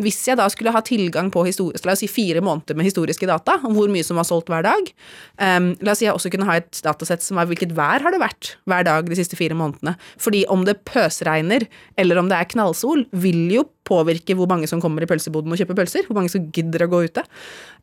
[0.01, 3.59] Hvis jeg da skulle ha tilgang på la oss si fire måneder med historiske data,
[3.67, 4.93] om hvor mye som var solgt hver dag
[5.41, 8.15] um, La oss si jeg også kunne ha et datasett som var hvilket vær har
[8.15, 9.97] det vært hver dag de siste fire månedene.
[10.21, 11.67] Fordi om det pøsregner,
[12.01, 15.61] eller om det er knallsol, vil jo påvirke hvor mange som kommer i pølseboden og
[15.61, 16.07] kjøper pølser.
[16.09, 17.25] Hvor mange som gidder å gå ute.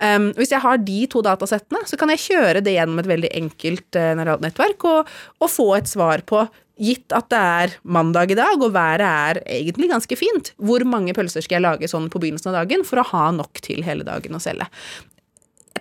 [0.02, 3.34] Um, hvis jeg har de to datasettene, så kan jeg kjøre det gjennom et veldig
[3.42, 6.46] enkelt uh, nettverk og, og få et svar på
[6.78, 11.16] Gitt at det er mandag i dag, og været er egentlig ganske fint, hvor mange
[11.18, 14.06] pølser skal jeg lage sånn på begynnelsen av dagen for å ha nok til hele
[14.08, 14.70] dagen å selge?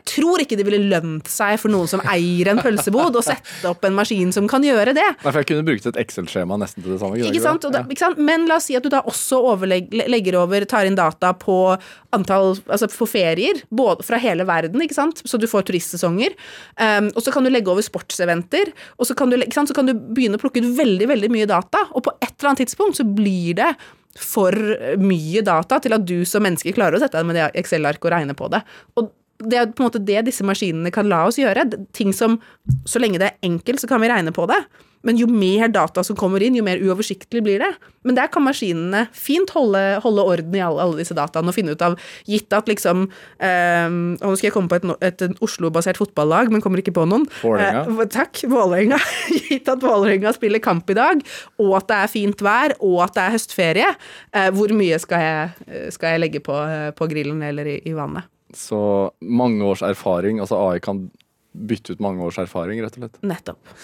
[0.09, 3.85] Tror ikke det ville lønt seg for noen som eier en pølsebod, å sette opp
[3.87, 5.07] en maskin som kan gjøre det.
[5.23, 7.19] Nei, for jeg kunne brukt et Excel-skjema nesten til det samme.
[7.21, 7.67] Ikke sant?
[7.73, 8.23] Da, ikke sant?
[8.23, 11.59] Men la oss si at du da også legger over, tar inn data på
[12.17, 16.35] antall Altså på ferier, både fra hele verden, ikke sant, så du får turistsesonger.
[16.81, 19.95] Um, og så kan du legge over sportseventer, og så kan, du, så kan du
[19.95, 23.07] begynne å plukke ut veldig, veldig mye data, og på et eller annet tidspunkt så
[23.09, 23.71] blir det
[24.17, 24.55] for
[25.01, 28.15] mye data til at du som menneske klarer å sette deg med det Excel-arket og
[28.15, 28.63] regne på det.
[28.97, 31.69] Og det er på en måte det disse maskinene kan la oss gjøre.
[31.97, 32.41] Ting som
[32.87, 34.59] Så lenge det er enkelt, så kan vi regne på det.
[35.07, 37.69] Men jo mer data som kommer inn, jo mer uoversiktlig blir det.
[38.07, 41.77] Men der kan maskinene fint holde, holde orden i alle, alle, disse dataene og finne
[41.77, 41.95] ut av
[42.27, 43.07] Gitt at liksom
[43.43, 47.07] eh, Og nå skal jeg komme på et, et, Oslo-basert fotballag, men kommer ikke på
[47.07, 47.27] noen.
[47.43, 47.85] Vålerenga.
[47.87, 49.01] Eh, takk, Vålerenga.
[49.47, 51.23] Gitt at Vålerenga spiller kamp i dag,
[51.63, 53.91] og at det er fint vær, og at det er høstferie,
[54.35, 57.95] eh, hvor mye skal jeg, skal jeg legge på, eh, på grillen eller i, i
[57.95, 58.27] vannet?
[58.57, 58.81] Så
[59.21, 61.07] mange års erfaring, altså AI kan
[61.57, 63.21] bytte ut mange års erfaring, rett og slett.
[63.27, 63.77] Nettopp.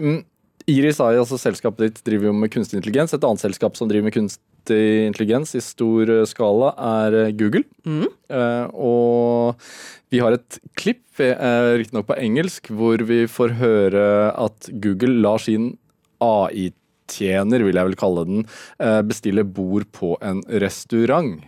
[0.00, 0.22] Mm,
[0.70, 3.14] Iris AI, altså selskapet ditt, driver jo med kunstig intelligens.
[3.14, 7.64] Et annet selskap som driver med kunstig intelligens i stor eh, skala, er eh, Google.
[7.88, 8.08] Mm.
[8.30, 9.70] Uh, og
[10.12, 14.04] vi har et klipp, uh, riktignok på engelsk, hvor vi får høre
[14.38, 15.72] at Google lar sin
[16.22, 18.44] AI-tjener, vil jeg vel kalle den,
[18.82, 21.38] uh, bestille bord på en restaurant.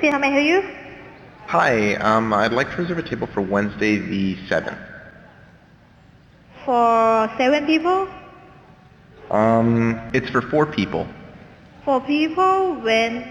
[0.00, 0.62] See how may I help you?
[1.46, 4.78] Hi, um, I'd like to reserve a table for Wednesday the 7th.
[6.66, 8.08] For seven people?
[9.30, 11.06] Um, it's for four people.
[11.84, 13.22] Four people when?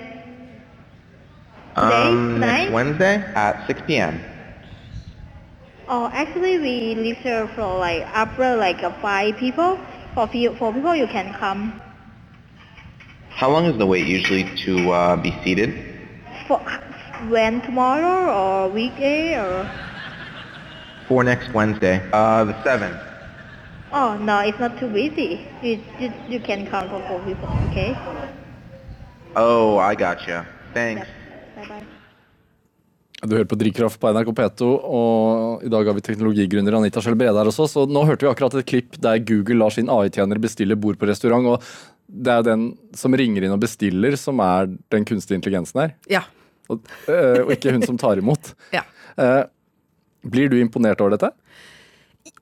[1.76, 2.08] Today?
[2.08, 2.72] Um, Tonight?
[2.72, 4.20] Wednesday at 6 p.m.
[5.88, 9.78] Oh, actually we here for like after like uh, five people.
[10.16, 11.80] For few, four people you can come.
[13.30, 15.95] How long is the wait usually to uh, be seated?
[16.48, 16.60] For
[17.30, 19.70] when tomorrow or weekday or?
[21.08, 23.02] For next Wednesday, uh, the 7th.
[23.92, 25.48] Oh no, it's not too busy.
[25.62, 27.96] You, you, you can come for four people, okay?
[29.36, 30.46] Oh, I gotcha.
[30.74, 31.08] Thanks.
[31.56, 31.86] Bye bye.
[33.24, 37.18] Du hører på Drivkraft på NRK P2, og i dag har vi teknologigründer Anita Schjell
[37.18, 37.66] Brede her også.
[37.72, 41.10] Så nå hørte vi akkurat et klipp der Google lar sin AI-tjener bestille bord på
[41.10, 41.48] restaurant.
[41.56, 41.64] og
[42.06, 42.66] det er den
[42.98, 45.96] som ringer inn og bestiller, som er den kunstige intelligensen her.
[46.12, 46.24] Ja.
[46.70, 48.54] Og, øh, og ikke hun som tar imot.
[48.76, 48.84] ja.
[49.16, 49.44] Uh,
[50.28, 51.32] blir du imponert over dette?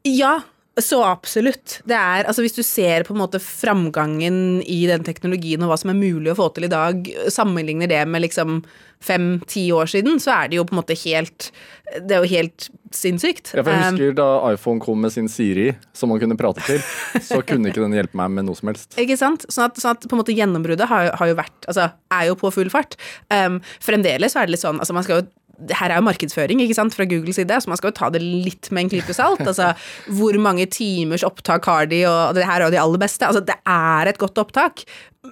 [0.07, 0.39] Ja,
[0.81, 1.81] så absolutt.
[1.85, 5.77] Det er, altså Hvis du ser på en måte framgangen i den teknologien og hva
[5.77, 8.63] som er mulig å få til i dag, sammenligner det med liksom
[9.03, 11.51] fem-ti år siden, så er det jo på en måte helt
[11.93, 13.51] Det er jo helt sinnssykt.
[13.53, 16.81] Ja, jeg husker um, da iPhone kom med sin Siri, som man kunne prate til,
[17.21, 18.93] så kunne ikke den hjelpe meg med noe som helst.
[19.01, 19.45] Ikke sant?
[19.49, 22.37] Sånn at, sånn at på en måte gjennombruddet har, har, jo vært Altså, er jo
[22.39, 22.97] på full fart.
[23.29, 26.63] Um, fremdeles så er det litt sånn Altså, man skal jo her er jo markedsføring
[26.63, 29.15] ikke sant, fra Googles side, så man skal jo ta det litt med en klype
[29.15, 29.41] salt.
[29.53, 29.73] Altså,
[30.17, 33.27] hvor mange timers opptak har de, og det her er jo de aller beste.
[33.27, 34.81] Altså, det er et godt opptak,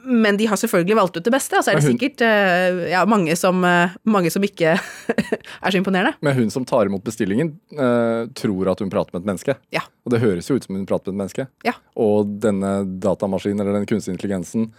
[0.06, 3.02] men de har selvfølgelig valgt ut det beste, og så er det sikkert eh, ja,
[3.10, 4.76] mange, som, eh, mange som ikke
[5.64, 6.14] er så imponerende.
[6.22, 9.58] Men hun som tar imot bestillingen, eh, tror at hun prater med et menneske.
[9.74, 9.84] Ja.
[10.06, 11.50] Og det høres jo ut som hun prater med et menneske.
[11.68, 11.76] Ja.
[12.00, 14.70] Og denne datamaskinen, eller den kunstige intelligensen,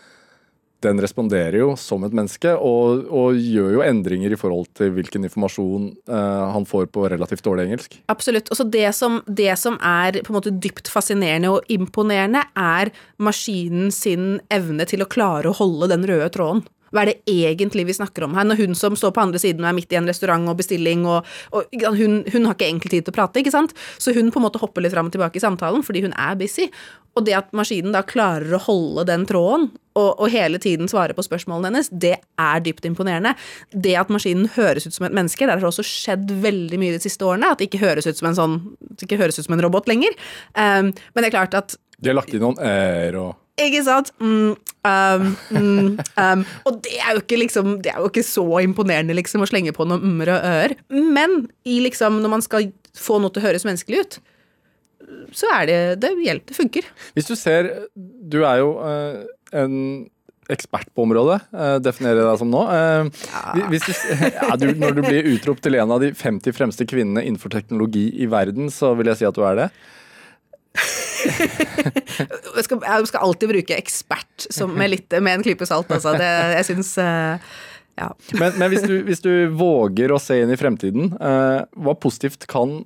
[0.85, 5.27] den responderer jo som et menneske, og, og gjør jo endringer i forhold til hvilken
[5.29, 7.99] informasjon eh, han får på relativt dårlig engelsk.
[8.13, 8.51] Absolutt.
[8.53, 12.93] Og så det som, det som er på en måte dypt fascinerende og imponerende, er
[13.23, 16.65] maskinen sin evne til å klare å holde den røde tråden.
[16.93, 18.47] Hva er det egentlig vi snakker om her?
[18.49, 21.07] Når hun som står på andre siden og er midt i en restaurant og bestilling,
[21.09, 23.75] og, og hun, hun har ikke enkel tid til å prate, ikke sant?
[23.99, 26.37] Så hun på en måte hopper litt fram og tilbake i samtalen fordi hun er
[26.41, 26.69] busy.
[27.17, 31.13] Og det at maskinen da klarer å holde den tråden, og, og hele tiden svare
[31.13, 33.35] på spørsmålene hennes, det er dypt imponerende.
[33.73, 37.03] Det at maskinen høres ut som et menneske, det har også skjedd veldig mye de
[37.05, 37.53] siste årene.
[37.53, 38.57] At det ikke høres ut som en sånn
[38.97, 40.17] ikke høres ut som en robot lenger.
[40.57, 44.13] Um, men det er klart at De har lagt inn noen æ-er og ikke sant?
[44.23, 44.55] Mm,
[44.89, 49.17] um, mm, um, og det er jo ikke liksom Det er jo ikke så imponerende
[49.17, 53.19] liksom å slenge på noen ummer og ører Men i liksom når man skal få
[53.21, 54.17] noe til å høres menneskelig ut,
[55.37, 56.49] så er det Det hjelper.
[56.53, 56.89] Det funker.
[57.17, 59.79] Hvis du ser Du er jo uh, en
[60.53, 62.63] ekspert på området, uh, definerer jeg deg som nå.
[62.69, 63.93] Uh, hvis du,
[64.37, 68.09] ja, du, når du blir utropt til en av de 50 fremste kvinnene innenfor teknologi
[68.21, 69.69] i verden, så vil jeg si at du er det.
[72.53, 76.15] Jeg skal, jeg skal alltid bruke ekspert som med, litt, med en klype salt, altså.
[76.19, 77.53] Det, jeg syns uh,
[77.99, 78.09] Ja.
[78.41, 82.47] Men, men hvis, du, hvis du våger å se inn i fremtiden, eh, hva positivt
[82.51, 82.79] kan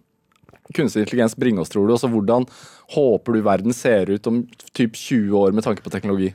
[0.75, 1.95] kunstig intelligens bringe oss, tror du?
[1.95, 2.49] Altså, hvordan
[2.97, 4.43] håper du verden ser ut om
[4.75, 6.33] typ 20 år med tanke på teknologi?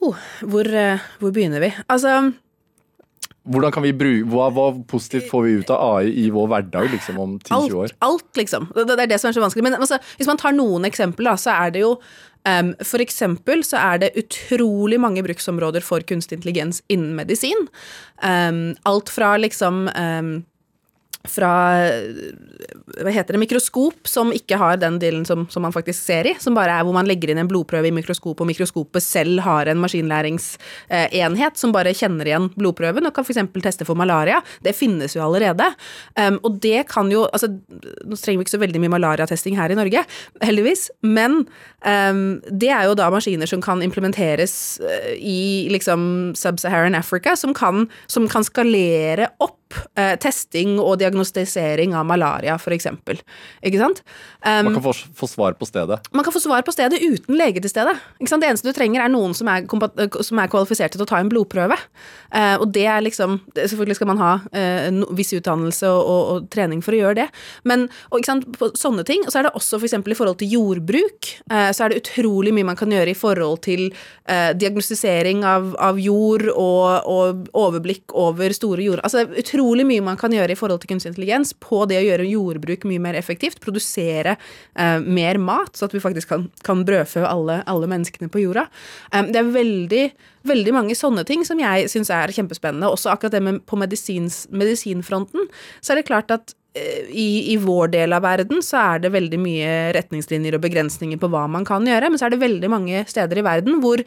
[0.00, 0.16] Oh,
[0.48, 1.72] hvor, uh, hvor begynner vi?
[1.92, 2.14] Altså
[3.48, 6.90] Hvordan kan vi bruke, hva, hva positivt får vi ut av AI i vår hverdag
[6.92, 7.92] liksom, om 10-20 år?
[7.92, 8.68] Alt, alt, liksom.
[8.74, 9.64] Det, det er det som er så vanskelig.
[9.68, 13.80] Men altså, hvis man tar noen eksempler, så er det jo um, For eksempel så
[13.80, 17.66] er det utrolig mange bruksområder for kunstig intelligens innen medisin.
[18.22, 20.32] Um, alt fra liksom um,
[21.26, 21.52] fra
[22.98, 26.34] hva heter det, mikroskop, som ikke har den delen som, som man faktisk ser i,
[26.40, 29.70] som bare er hvor man legger inn en blodprøve i mikroskopet, og mikroskopet selv har
[29.70, 33.42] en maskinlæringsenhet som bare kjenner igjen blodprøven og kan f.eks.
[33.64, 34.40] teste for malaria.
[34.64, 35.68] Det finnes jo allerede.
[36.18, 37.50] Um, og det kan jo altså,
[38.08, 40.04] Nå trenger vi ikke så veldig mye malariatesting her i Norge,
[40.44, 41.42] heldigvis, men
[41.84, 47.54] um, det er jo da maskiner som kan implementeres uh, i liksom sub-Saharan Africa, som
[47.56, 49.58] kan, som kan skalere opp
[49.98, 52.88] eh, testing og diagnostisering av malaria, f.eks.
[53.66, 54.02] Ikke sant?
[54.44, 56.00] Um, Man kan få, få svar på stedet.
[56.12, 57.96] man kan få svar på stedet uten lege til stede.
[58.18, 61.20] Det eneste du trenger, er noen som er, eh, som er kvalifisert til å ta
[61.20, 61.78] en blodprøve.
[62.34, 66.22] Eh, og det er liksom Selvfølgelig skal man ha eh, no, viss utdannelse og, og,
[66.32, 67.26] og trening for å gjøre det,
[67.68, 68.24] men og,
[68.58, 69.24] på sånne ting.
[69.26, 69.96] Og så er det også f.eks.
[69.98, 73.62] i forhold til jordbruk, eh, så er det utrolig mye man kan gjøre i forhold
[73.66, 79.02] til eh, diagnostisering av, av jord og, og overblikk over store jord...
[79.04, 79.57] Altså det er utrolig
[79.88, 83.02] mye man kan gjøre i forhold til kunstig intelligens på det å gjøre jordbruk mye
[83.02, 84.36] mer effektivt, produsere
[84.78, 88.68] eh, mer mat, så at vi faktisk kan, kan brødfø alle, alle menneskene på jorda.
[89.14, 90.04] Um, det er veldig,
[90.48, 92.90] veldig mange sånne ting som jeg syns er kjempespennende.
[92.90, 95.48] Også akkurat det med på medisins, medisinfronten,
[95.80, 99.14] så er det klart at eh, i, I vår del av verden så er det
[99.14, 102.72] veldig mye retningslinjer og begrensninger på hva man kan gjøre, men så er det veldig
[102.72, 104.02] mange steder i verden hvor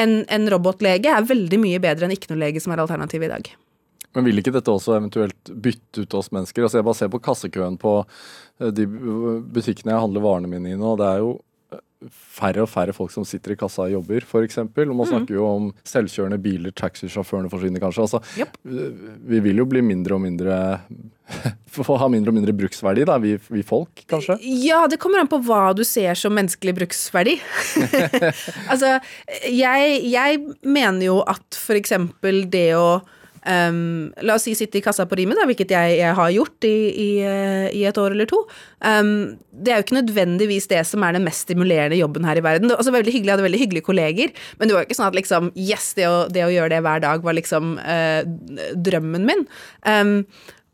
[0.00, 3.36] en, en robotlege er veldig mye bedre enn ikke noe lege som er alternativet i
[3.36, 3.54] dag.
[4.14, 6.64] Men vil ikke dette også eventuelt bytte ut oss mennesker?
[6.64, 10.78] Altså Jeg bare ser på kassekøen på eh, de butikkene jeg handler varene mine i
[10.78, 10.94] nå.
[11.00, 11.32] Det er jo
[11.74, 11.82] eh,
[12.38, 14.60] færre og færre folk som sitter i kassa og jobber, f.eks.
[14.62, 18.06] Og man snakker jo om selvkjørende biler, taxisjåførene forsvinner kanskje.
[18.06, 18.54] Altså, yep.
[18.62, 20.60] Vi vil jo bli mindre og mindre
[21.74, 24.36] Få ha mindre og mindre bruksverdi, da, vi, vi folk, kanskje?
[24.62, 27.34] Ja, det kommer an på hva du ser som menneskelig bruksverdi.
[28.70, 28.98] altså,
[29.48, 33.00] jeg, jeg mener jo at eksempel det å
[33.44, 36.76] Um, la oss si sitte i kassa på Rimi, hvilket jeg, jeg har gjort i,
[36.90, 37.08] i,
[37.74, 38.40] i, et år eller to.
[38.80, 42.44] Um, det er jo ikke nødvendigvis det som er den mest stimulerende jobben her i
[42.44, 42.68] verden.
[42.68, 44.98] Det var også veldig hyggelig, Jeg hadde veldig hyggelige kolleger, men det var jo ikke
[45.00, 48.20] sånn at liksom, yes, det å, det å gjøre det hver dag var liksom uh,
[48.88, 49.48] drømmen min.
[49.84, 50.16] Um,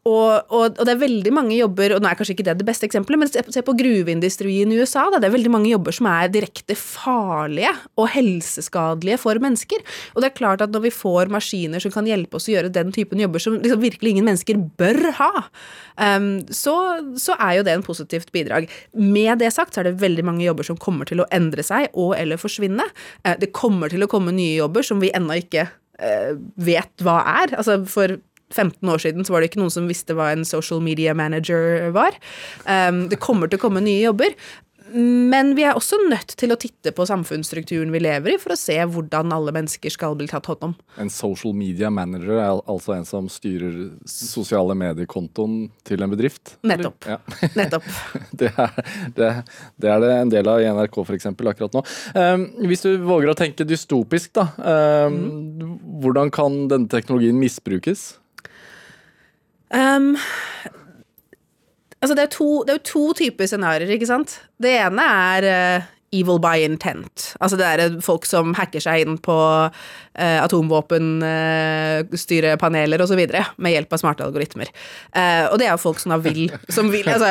[0.08, 2.64] og, og, og, det er veldig mange jobber, og nå er kanskje ikke det det
[2.64, 5.02] beste eksempelet, men se, se på gruveindustrien i USA.
[5.12, 9.82] Da, det er veldig mange jobber som er direkte farlige og helseskadelige for mennesker.
[10.14, 12.72] Og det er klart at når vi får maskiner som kan hjelpe oss å gjøre
[12.72, 15.28] den typen jobber som liksom virkelig ingen mennesker bør ha,
[16.00, 16.78] um, så,
[17.20, 18.70] så, er jo det en positivt bidrag.
[18.96, 21.92] Med det sagt så er det veldig mange jobber som kommer til å endre seg
[21.92, 22.88] og eller forsvinne.
[23.20, 27.20] Uh, det kommer til å komme nye jobber som vi ennå ikke uh, vet hva
[27.44, 27.58] er.
[27.60, 28.16] Altså for
[28.50, 31.90] 15 år siden så var det ikke noen som visste hva en social media manager
[31.96, 32.16] var.
[32.66, 34.34] Um, det kommer til å komme nye jobber.
[34.92, 38.58] Men vi er også nødt til å titte på samfunnsstrukturen vi lever i, for å
[38.58, 40.74] se hvordan alle mennesker skal bli tatt hånd om.
[41.00, 46.56] En social media manager er altså en som styrer sosiale mediekontoen til en bedrift?
[46.66, 47.06] Nettopp.
[47.06, 47.20] Ja.
[47.60, 47.86] Nettopp.
[48.34, 48.74] Det er
[49.16, 49.30] det,
[49.80, 51.84] det er det en del av i NRK eksempel, akkurat nå.
[52.16, 54.48] Um, hvis du våger å tenke dystopisk, da.
[55.06, 58.14] Um, Hvordan kan denne teknologien misbrukes?
[59.70, 60.16] Um,
[62.00, 64.40] altså det er, to, det er to typer scenarioer, ikke sant?
[64.60, 67.36] Det ene er uh, evil by intent.
[67.38, 73.20] Altså det er folk som hacker seg inn på uh, atomvåpenstyrepaneler osv.
[73.56, 74.68] med hjelp av smarte algoritmer.
[75.14, 77.26] Uh, og det er jo folk som da vil Som vil, altså,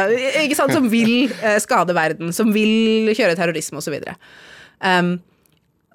[0.56, 0.74] sant?
[0.76, 3.96] Som vil uh, skade verden, som vil kjøre terrorisme osv.
[4.80, 5.10] Um,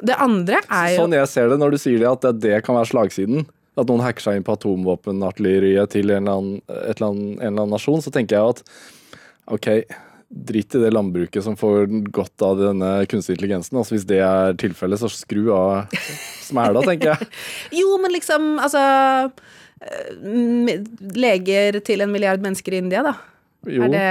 [0.04, 2.74] det andre er jo Sånn jeg ser det når du sier det, at det kan
[2.76, 3.38] være slagsiden.
[3.74, 7.46] At noen hacker seg inn på atomvåpenartilleriet til en eller, annen, et eller annen, en
[7.48, 8.62] eller annen nasjon, så tenker jeg at
[9.54, 9.68] ok,
[10.34, 13.78] drit i det landbruket som får godt av denne kunstig intelligensen.
[13.78, 15.90] Altså Hvis det er tilfellet, så skru av
[16.48, 17.30] smæla, tenker jeg.
[17.80, 18.82] Jo, men liksom, altså
[19.84, 20.74] eh,
[21.14, 23.16] Leger til en milliard mennesker i India, da.
[23.68, 24.08] Jo, Er det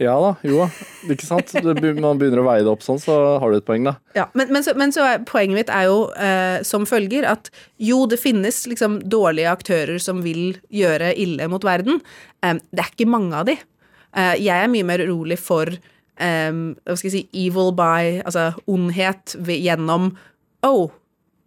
[0.00, 0.68] ja da, jo da.
[1.12, 1.52] Ikke sant?
[1.60, 3.94] Man begynner å veie det opp sånn, så har du et poeng, da.
[4.16, 7.52] Ja, men, men, så, men så er poenget mitt er jo eh, som følger at
[7.76, 12.00] jo, det finnes liksom dårlige aktører som vil gjøre ille mot verden.
[12.44, 13.58] Eh, det er ikke mange av de.
[14.16, 15.72] Eh, jeg er mye mer urolig for
[16.20, 20.10] hva skal jeg si, evil by, altså ondhet gjennom
[20.60, 20.90] Oh,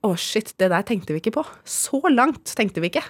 [0.04, 1.44] oh shit, det der tenkte vi ikke på.
[1.64, 3.04] Så langt tenkte vi ikke.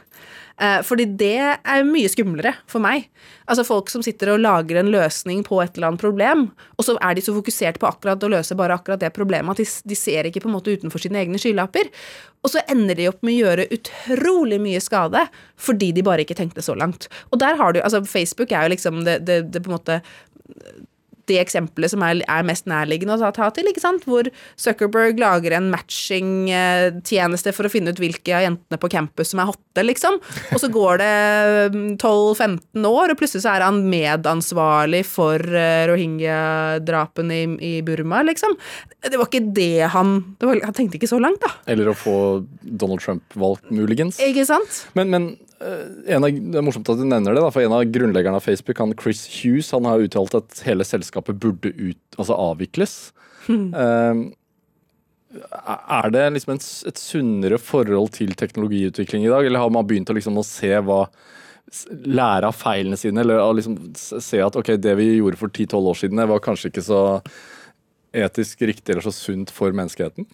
[0.62, 3.08] Eh, fordi det er mye skumlere for meg.
[3.50, 6.46] Altså folk som sitter og lager en løsning på et eller annet problem,
[6.78, 9.64] og så er de så fokusert på akkurat å løse bare akkurat det problemet at
[9.64, 11.90] de, de ser ikke på en måte utenfor sine egne skylapper.
[12.46, 15.26] Og så ender de opp med å gjøre utrolig mye skade
[15.58, 17.10] fordi de bare ikke tenkte så langt.
[17.32, 20.02] Og der har du, altså Facebook er jo liksom det, det, det på en måte
[21.30, 24.06] det eksempelet som er, er mest nærliggende å ta, til, ikke sant?
[24.10, 24.28] hvor
[24.60, 29.50] Zuckerberg lager en matching-tjeneste for å finne ut hvilke av jentene på campus som er
[29.52, 30.20] hotte, liksom.
[30.54, 31.14] Og så går det
[31.76, 38.24] mm, 12-15 år, og plutselig så er han medansvarlig for uh, rohingya-drapene i, i Burma,
[38.28, 38.58] liksom.
[39.04, 41.52] Det var ikke det han det var, Han tenkte ikke så langt, da.
[41.70, 42.16] Eller å få
[42.62, 44.20] Donald Trump valgt, muligens.
[44.24, 44.84] Ikke sant?
[44.98, 47.76] Men, men eh, en av, det er morsomt at du nevner det, da, for en
[47.76, 52.02] av grunnleggerne av Facebook, han Chris Hughes, han har uttalt at hele selskapet burde ut,
[52.18, 52.98] altså avvikles.
[55.34, 59.88] Eh, er det liksom en, et sunnere forhold til teknologiutvikling i dag, eller har man
[59.90, 61.08] begynt å, liksom, å se hva
[61.90, 65.98] Lære av feilene sine, eller liksom se at ok, det vi gjorde for 10-12 år
[65.98, 67.00] siden, var kanskje ikke så
[68.14, 70.28] etisk riktig eller så sunt for menneskeheten?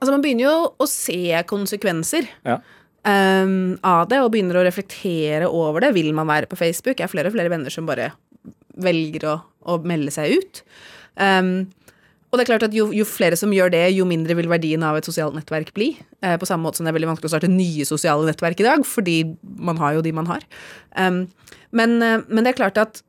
[0.00, 2.26] Altså, man begynner jo å se konsekvenser.
[2.48, 2.58] Ja.
[3.06, 5.94] Um, av det, og begynner å reflektere over det.
[5.96, 6.98] Vil man være på Facebook?
[6.98, 8.12] Jeg har flere og flere venner som bare
[8.80, 9.36] velger å,
[9.68, 10.64] å melde seg ut.
[11.20, 11.68] Um,
[12.30, 14.82] og det er klart at jo, jo flere som gjør det, jo mindre vil verdien
[14.86, 15.90] av et sosialt nettverk bli.
[16.22, 18.66] Eh, på samme måte som det er veldig vanskelig å starte nye sosiale nettverk i
[18.68, 20.44] dag, fordi man har jo de man har.
[20.94, 21.24] Um,
[21.74, 23.02] men, eh, men det er klart at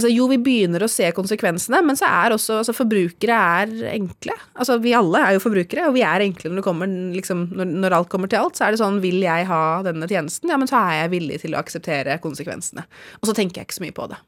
[0.00, 4.36] altså, jo, vi begynner å se konsekvensene, men så er også altså, forbrukere er enkle.
[4.56, 7.76] Altså, vi alle er jo forbrukere, og vi er enkle når det kommer, liksom, når,
[7.84, 8.58] når alt kommer til alt.
[8.58, 11.42] Så er det sånn, vil jeg ha denne tjenesten, ja, men så er jeg villig
[11.44, 12.86] til å akseptere konsekvensene.
[13.20, 14.20] Og så tenker jeg ikke så mye på det.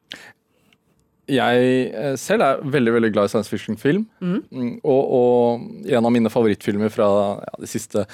[1.32, 4.06] Jeg eh, selv er veldig veldig glad i science fiction-film.
[4.20, 7.08] Mm, og, og en av mine favorittfilmer fra
[7.38, 8.06] ja, de siste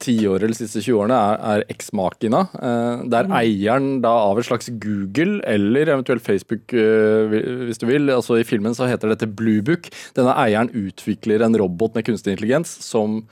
[0.00, 2.42] tiåret eller de siste 20 årene er, er Ex-Machina.
[2.56, 7.36] Eh, der eieren da av et slags Google eller eventuelt Facebook, eh,
[7.68, 8.10] hvis du vil.
[8.10, 9.90] altså I filmen så heter dette Blue Book.
[10.16, 13.22] Denne eieren utvikler en robot med kunstig intelligens som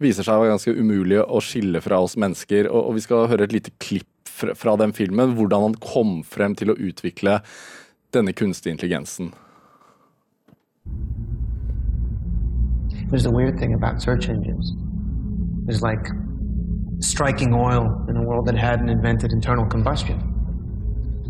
[0.00, 2.70] viser seg å være ganske umulig å skille fra oss mennesker.
[2.70, 6.20] Og, og vi skal høre et lite klipp fra, fra den filmen, hvordan han kom
[6.26, 7.40] frem til å utvikle
[8.16, 9.34] denne kunstige intelligensen.
[13.10, 14.72] There's a weird thing about search engines.
[15.68, 16.06] It's like
[17.00, 20.18] striking oil in a world that hadn't invented internal combustion.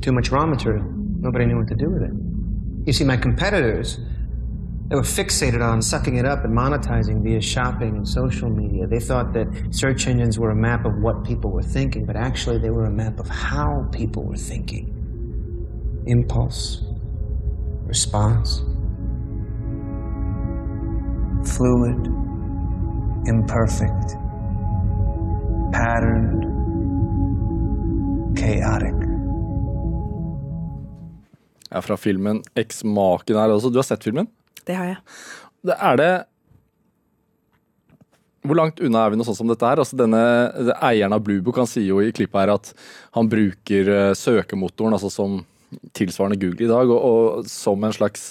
[0.00, 0.84] Too much raw material.
[1.20, 2.12] Nobody knew what to do with it.
[2.86, 4.00] You see, my competitors,
[4.88, 8.86] they were fixated on sucking it up and monetizing via shopping and social media.
[8.88, 12.58] They thought that search engines were a map of what people were thinking, but actually
[12.58, 14.96] they were a map of how people were thinking.
[16.06, 16.82] Impulse,
[17.84, 18.64] response,
[21.44, 22.06] fluid,
[23.26, 24.16] imperfect,
[25.72, 26.42] patterned,
[28.38, 28.96] chaotic.
[31.70, 33.70] Ja, fra filmen Eksmaken her også.
[33.70, 34.26] Du har sett filmen?
[34.66, 34.98] Det har jeg.
[35.66, 36.10] Det er det
[38.40, 39.82] Hvor langt unna er vi noe sånt som dette her?
[39.82, 40.20] Altså denne
[40.56, 42.72] det, Eieren av Bluebook han sier jo i klippet her at
[43.12, 45.42] han bruker eh, søkemotoren altså som
[45.94, 48.30] tilsvarende Google i dag, og, og som en slags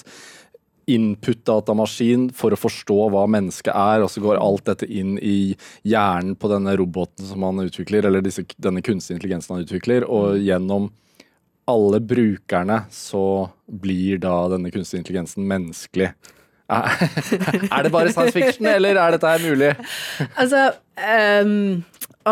[0.94, 5.54] input-datamaskin for å forstå hva mennesket er, og så går alt dette inn i
[5.86, 10.40] hjernen på denne roboten som han utvikler, eller disse, denne kunstige intelligensen han utvikler, og
[10.40, 10.90] gjennom
[11.70, 13.24] alle brukerne så
[13.66, 16.12] blir da denne kunstige intelligensen menneskelig.
[16.70, 19.72] Er det bare science fiction, eller er dette her mulig?
[20.38, 20.68] Altså
[21.42, 21.82] um,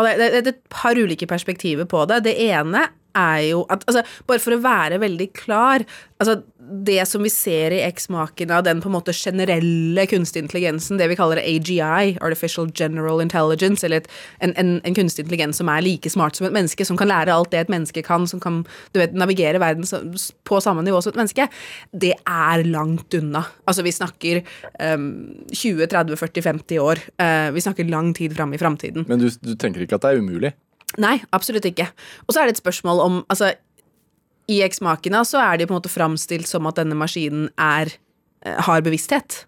[0.05, 2.21] det er et par ulike perspektiver på det.
[2.29, 2.85] Det ene
[3.17, 5.85] er jo at altså, Bare for å være veldig klar
[6.19, 6.41] altså
[6.85, 11.07] Det som vi ser i eksmaken av den på en måte generelle kunstig intelligensen, det
[11.09, 14.09] vi kaller AGI, Artificial General Intelligence, eller et,
[14.45, 17.33] en, en, en kunstig intelligens som er like smart som et menneske, som kan lære
[17.33, 18.61] alt det et menneske kan, som kan
[18.93, 19.87] vet, navigere verden
[20.45, 21.47] på samme nivå som et menneske,
[22.05, 23.45] det er langt unna.
[23.65, 24.43] Altså, vi snakker
[24.77, 25.09] um,
[25.49, 27.05] 20, 30, 40, 50 år.
[27.17, 29.07] Uh, vi snakker lang tid fram i framtiden.
[29.09, 30.53] Men du, du tenker ikke at det er umulig?
[30.97, 31.89] Nei, absolutt ikke.
[32.25, 33.53] Og så er det et spørsmål om Altså,
[34.49, 37.91] i X-Makena så er det på en måte framstilt som at denne maskinen er
[38.45, 39.43] eh, har bevissthet.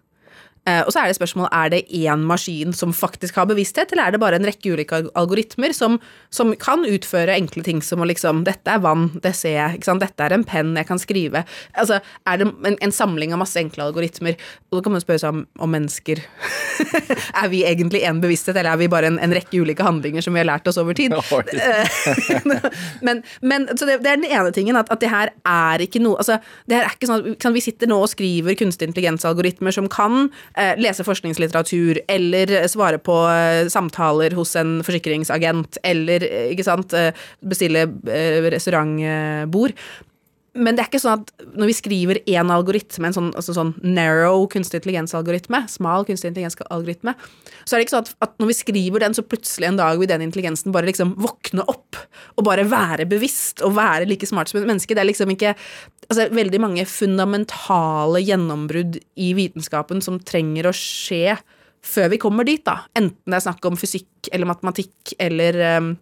[0.62, 4.06] Eh, og så er det spørsmålet er det én maskin som faktisk har bevissthet, eller
[4.06, 5.96] er det bare en rekke ulike algoritmer som,
[6.30, 9.80] som kan utføre enkle ting som å liksom Dette er vann, det ser jeg.
[10.02, 11.42] Dette er en penn, jeg kan skrive.
[11.78, 11.98] Altså,
[12.30, 14.38] er det en, en samling av masse enkle algoritmer?
[14.70, 16.22] Og da kan man spørre seg om, om mennesker
[17.42, 20.34] Er vi egentlig en bevissthet, eller er vi bare en, en rekke ulike handlinger som
[20.34, 21.14] vi har lært oss over tid?
[23.06, 26.02] men, men så det, det er den ene tingen, at, at det her er ikke
[26.02, 26.38] noe altså,
[26.70, 30.30] det her er ikke sånn at Vi sitter nå og skriver kunstig intelligens-algoritmer som kan
[30.78, 36.92] lese forskningslitteratur, eller eh, svare på eh, samtaler hos en forsikringsagent, eller eh, ikke sant,
[36.96, 39.76] eh, bestille eh, restaurantbord.
[40.52, 43.70] Men det er ikke sånn at når vi skriver én algoritme, en sånn, altså sånn
[43.80, 47.14] narrow kunstig intelligens-algoritme, smal kunstig intelligens-algoritme,
[47.64, 49.96] så er det ikke sånn at, at når vi skriver den, så plutselig en dag
[50.00, 52.02] vil den intelligensen bare liksom våkne opp
[52.36, 54.92] og bare være bevisst og være like smart som et menneske.
[54.92, 61.38] Det er liksom ikke altså, veldig mange fundamentale gjennombrudd i vitenskapen som trenger å skje
[61.82, 62.84] før vi kommer dit, da.
[62.98, 65.94] Enten det er snakk om fysikk eller matematikk eller um,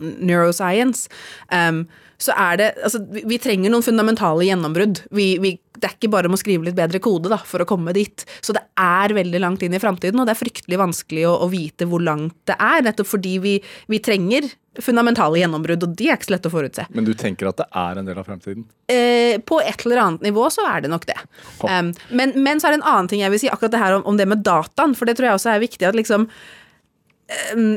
[0.00, 1.10] neuroscience,
[1.52, 1.84] um,
[2.22, 5.02] så er det Altså, vi, trenger noen fundamentale gjennombrudd.
[5.14, 7.68] Vi, vi, det er ikke bare om å skrive litt bedre kode da, for å
[7.68, 8.24] komme dit.
[8.40, 11.50] Så det er veldig langt inn i framtiden, og det er fryktelig vanskelig å, å
[11.52, 13.58] vite hvor langt det er, nettopp fordi vi,
[13.92, 14.48] vi trenger
[14.82, 16.84] fundamentale gjennombrudd, og de er ikke så lette å forutse.
[16.96, 18.66] Men du tenker at det er en del av fremtiden?
[18.92, 21.16] Eh, på et eller annet nivå så er det nok det.
[21.64, 23.96] Um, men, men så er det en annen ting jeg vil si, akkurat det her
[23.98, 26.28] om, om det med dataen, for det tror jeg også er viktig at liksom
[27.56, 27.72] um,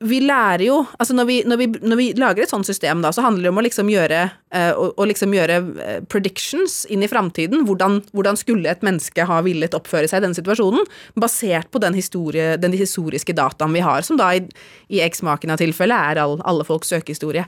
[0.00, 3.10] vi lærer jo altså når vi, når, vi, når vi lager et sånt system, da,
[3.12, 4.22] så handler det om å liksom gjøre,
[4.56, 7.66] uh, å, å liksom gjøre eh, predictions inn i framtiden.
[7.68, 10.88] Hvordan, hvordan skulle et menneske ha villet oppføre seg i denne situasjonen?
[11.20, 14.44] Basert på den, historie, den historiske dataen vi har, som da i,
[14.88, 17.44] i X-Makena-tilfellet er all, alle folks søkehistorie.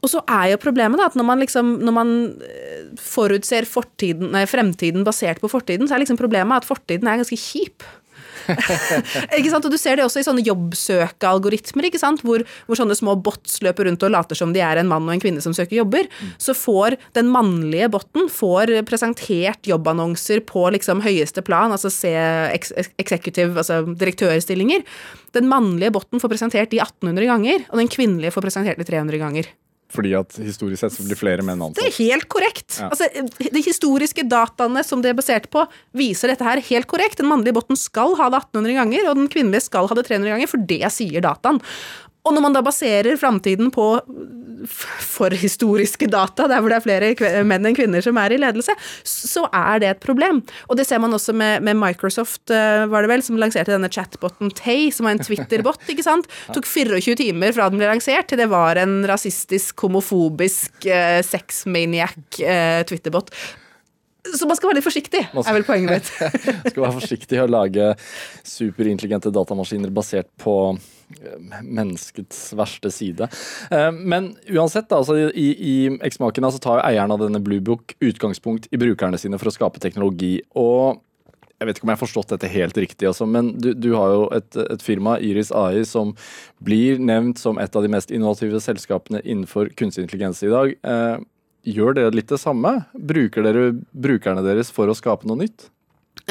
[0.00, 2.12] Og så er jo problemet da, at når man, liksom, når man
[2.46, 7.84] eh, forutser fremtiden basert på fortiden, så er liksom problemet at fortiden er ganske kjip.
[9.38, 9.66] ikke sant?
[9.66, 12.24] Og du ser det også i sånne jobbsøkealgoritmer, ikke sant?
[12.26, 15.14] Hvor, hvor sånne små bots løper rundt og later som de er en mann og
[15.14, 16.08] en kvinne som søker jobber.
[16.40, 22.12] Så får den mannlige botten får presentert jobbannonser på liksom høyeste plan, altså se
[22.50, 24.84] ex executive, altså direktørstillinger.
[25.36, 29.20] Den mannlige botten får presentert de 1800 ganger, og den kvinnelige får presentert de 300
[29.20, 29.50] ganger.
[29.90, 32.78] Fordi at historisk sett så blir flere menn Det er helt korrekt.
[32.78, 32.90] Ja.
[32.92, 33.08] Altså,
[33.50, 35.64] de historiske dataene som det er basert på,
[35.96, 37.18] viser dette her helt korrekt.
[37.18, 40.36] Den mannlige botten skal ha det 1800 ganger, og den kvinnelige skal ha det 300
[40.36, 41.58] ganger, for det sier dataen.
[42.26, 43.86] Og når man da baserer framtiden på
[44.66, 48.74] forhistoriske data, der hvor det er flere menn enn kvinner som er i ledelse,
[49.08, 50.42] så er det et problem.
[50.68, 53.90] Og det ser man også med, med Microsoft, eh, var det vel, som lanserte denne
[53.92, 56.28] chatboten Tay, som var en Twitter-bot, ikke sant.
[56.54, 62.44] Tok 24 timer fra den ble lansert, til det var en rasistisk, homofobisk, eh, sexmaniac
[62.44, 63.32] eh, Twitter-bot.
[64.36, 66.08] Så man skal være litt forsiktig, er vel poenget mitt.
[66.70, 67.94] Skal være forsiktig å lage
[68.44, 70.76] superintelligente datamaskiner basert på
[71.62, 73.28] menneskets verste side.
[73.70, 75.76] Eh, Men uansett, da, altså i, i
[76.10, 79.54] X-Makena så tar jo eieren av denne Blue Book utgangspunkt i brukerne sine for å
[79.54, 80.40] skape teknologi.
[80.54, 81.00] og
[81.60, 84.14] jeg vet ikke om jeg har forstått dette helt riktig, altså, men du, du har
[84.14, 86.14] jo et, et firma, Iris AI, som
[86.64, 90.72] blir nevnt som et av de mest innovative selskapene innenfor kunstig intelligens i dag.
[90.72, 91.18] Eh,
[91.68, 92.72] gjør dere litt det samme?
[92.96, 95.68] Bruker dere brukerne deres for å skape noe nytt?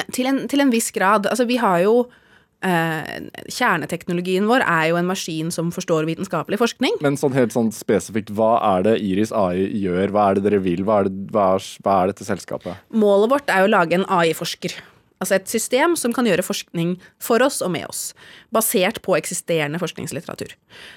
[0.10, 1.30] Til en, til en viss grad.
[1.30, 2.26] Altså, vi har jo eh,
[2.60, 7.00] Kjerneteknologien vår er jo en maskin som forstår vitenskapelig forskning.
[7.06, 10.12] Men sånn helt sånn spesifikt, hva er det Iris AI gjør?
[10.16, 10.84] Hva er det dere vil?
[10.88, 12.88] Hva er, det, hva er, hva er dette selskapet?
[12.92, 14.76] Målet vårt er jo å lage en AI-forsker.
[15.20, 18.14] Altså et system som kan gjøre forskning for oss og med oss,
[18.56, 20.54] basert på eksisterende forskningslitteratur.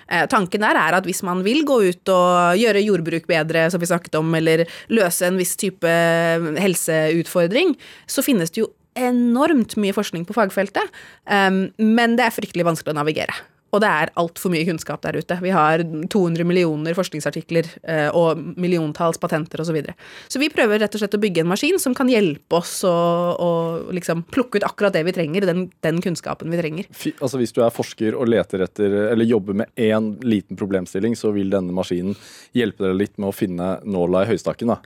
[0.07, 3.83] Eh, tanken der er at hvis man vil gå ut og gjøre jordbruk bedre, som
[3.83, 4.63] vi snakket om, eller
[4.95, 5.91] løse en viss type
[6.63, 7.75] helseutfordring,
[8.07, 10.93] så finnes det jo enormt mye forskning på fagfeltet,
[11.27, 13.37] um, men det er fryktelig vanskelig å navigere.
[13.73, 15.39] Og det er altfor mye kunnskap der ute.
[15.43, 19.71] Vi har 200 millioner forskningsartikler eh, og milliontalls patenter osv.
[19.73, 19.95] Så, videre.
[20.29, 22.93] så vi prøver rett og slett å bygge en maskin som kan hjelpe oss å,
[23.41, 23.53] å
[23.97, 26.91] liksom plukke ut akkurat det vi trenger, den, den kunnskapen vi trenger.
[27.15, 31.33] Altså Hvis du er forsker og leter etter, eller jobber med én liten problemstilling, så
[31.33, 32.13] vil denne maskinen
[32.53, 34.75] hjelpe dere litt med å finne nåla i høystakken.
[34.75, 34.77] da,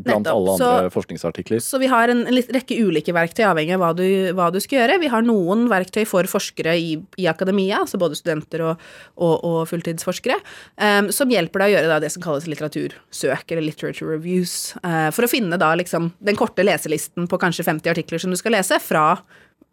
[0.00, 0.34] Blant Nettopp.
[0.34, 1.62] alle Så- andre forskningsartikler.
[1.62, 4.80] Så vi har en en rekke ulike verktøy avhengig av hva du, hva du skal
[4.80, 4.98] gjøre.
[5.02, 8.80] Vi har noen verktøy for forskere i, i akademia, altså både studenter og,
[9.16, 10.38] og, og fulltidsforskere,
[10.80, 15.10] um, som hjelper deg å gjøre da, det som kalles litteratursøk, eller literature reviews, uh,
[15.14, 18.56] for å finne da liksom den korte leselisten på kanskje 50 artikler som du skal
[18.56, 19.06] lese, fra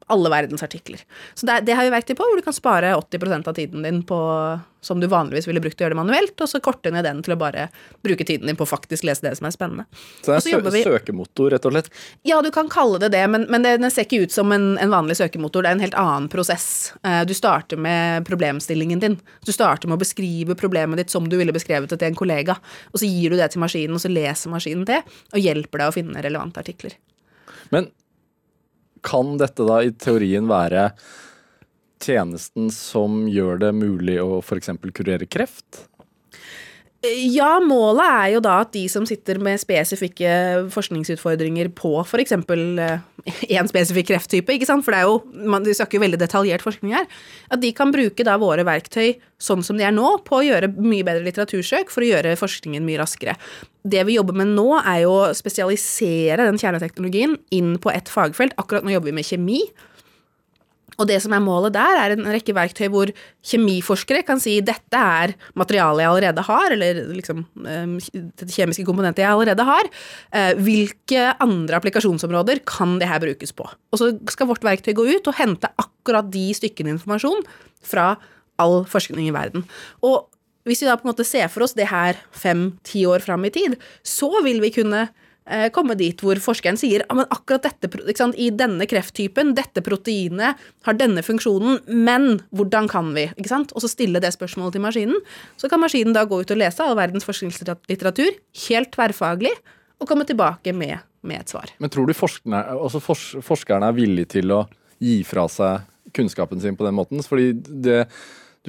[0.10, 1.02] alle verdens artikler.
[1.38, 4.02] Så det, det har vi verktøy på, hvor du kan spare 80% av tiden din
[4.10, 4.18] på,
[4.82, 7.20] som du vanligvis ville brukt til å gjøre det manuelt, og så korte ned den
[7.26, 7.66] til å bare
[8.06, 9.86] bruke tiden din på å faktisk lese det som er spennende.
[10.24, 11.90] Så det er vi- søkemotor, rett og slett.
[12.28, 14.70] Ja, du kan kalle det det, men, men det, den ser ikke ut som en,
[14.82, 15.64] en vanlig søkemotor.
[15.68, 16.94] Det er en helt annen prosess.
[17.04, 19.20] Eh, Du starter med problemstillingen din.
[19.46, 22.56] Du starter med å beskrive problemet ditt som du ville beskrevet det til en kollega.
[22.94, 25.04] Og så gir du det til maskinen, og så leser maskinen det,
[25.36, 26.96] og hjelper deg å finne relevante artikler.
[27.70, 27.92] Men
[29.06, 30.90] kan dette da i teorien være
[32.00, 34.72] tjenesten som gjør det mulig å f.eks.
[34.96, 35.89] kurere kreft?
[37.00, 40.32] Ja, målet er jo da at de som sitter med spesifikke
[40.74, 42.34] forskningsutfordringer på f.eks.
[42.36, 46.98] én spesifikk krefttype, ikke sant, for det er jo, man, snakker jo veldig detaljert forskning
[46.98, 47.08] her,
[47.56, 50.74] at de kan bruke da våre verktøy sånn som de er nå, på å gjøre
[50.76, 53.38] mye bedre litteratursøk for å gjøre forskningen mye raskere.
[53.88, 58.60] Det vi jobber med nå, er jo å spesialisere den kjerneteknologien inn på et fagfelt.
[58.60, 59.62] Akkurat nå jobber vi med kjemi.
[61.00, 63.12] Og det som er målet der, er en rekke verktøy hvor
[63.48, 67.94] kjemiforskere kan si dette er materialet jeg allerede har, eller liksom um,
[68.42, 69.92] det kjemiske komponentet jeg allerede har.
[70.36, 73.68] Eh, hvilke andre applikasjonsområder kan det her brukes på?
[73.68, 77.48] Og så skal vårt verktøy gå ut og hente akkurat de stykkene informasjon
[77.86, 78.12] fra
[78.60, 79.64] all forskning i verden.
[80.04, 80.28] Og
[80.68, 83.54] hvis vi da på en måte ser for oss det her fem-ti år fram i
[83.54, 85.08] tid, så vil vi kunne
[85.74, 90.98] komme dit hvor forskeren sier at akkurat dette, sant, i denne krefttypen, dette proteinet har
[91.00, 93.28] denne funksjonen, men hvordan kan vi?
[93.36, 93.74] Ikke sant?
[93.74, 95.22] Og så stille det spørsmålet til maskinen.
[95.58, 98.38] Så kan maskinen da gå ut og lese all verdens forskningslitteratur,
[98.70, 99.54] helt tverrfaglig,
[100.00, 101.72] og komme tilbake med, med et svar.
[101.82, 104.64] Men tror du forskerne, altså fors forskerne er villige til å
[105.04, 107.24] gi fra seg kunnskapen sin på den måten?
[107.26, 108.06] Fordi det,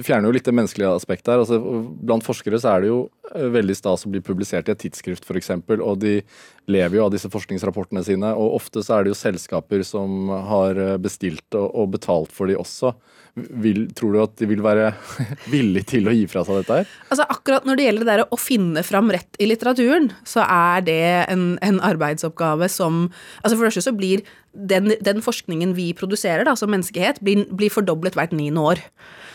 [0.01, 1.43] du fjerner jo litt det menneskelige aspektet her.
[1.43, 1.59] Altså,
[2.01, 2.99] blant forskere så er det jo
[3.35, 6.17] eh, veldig stas å bli publisert i et tidsskrift f.eks., og de
[6.71, 8.33] lever jo av disse forskningsrapportene sine.
[8.33, 12.57] Og ofte så er det jo selskaper som har eh, bestilt og, betalt for de
[12.57, 12.95] også.
[13.63, 14.89] Vil, tror du at de vil være
[15.53, 16.91] villige til å gi fra seg dette her?
[17.13, 20.83] Altså Akkurat når det gjelder det der å finne fram rett i litteraturen, så er
[20.89, 23.05] det en, en arbeidsoppgave som
[23.41, 27.45] altså For det første så blir den, den forskningen vi produserer da, som menneskehet, blir,
[27.55, 28.83] blir fordoblet hvert niende år.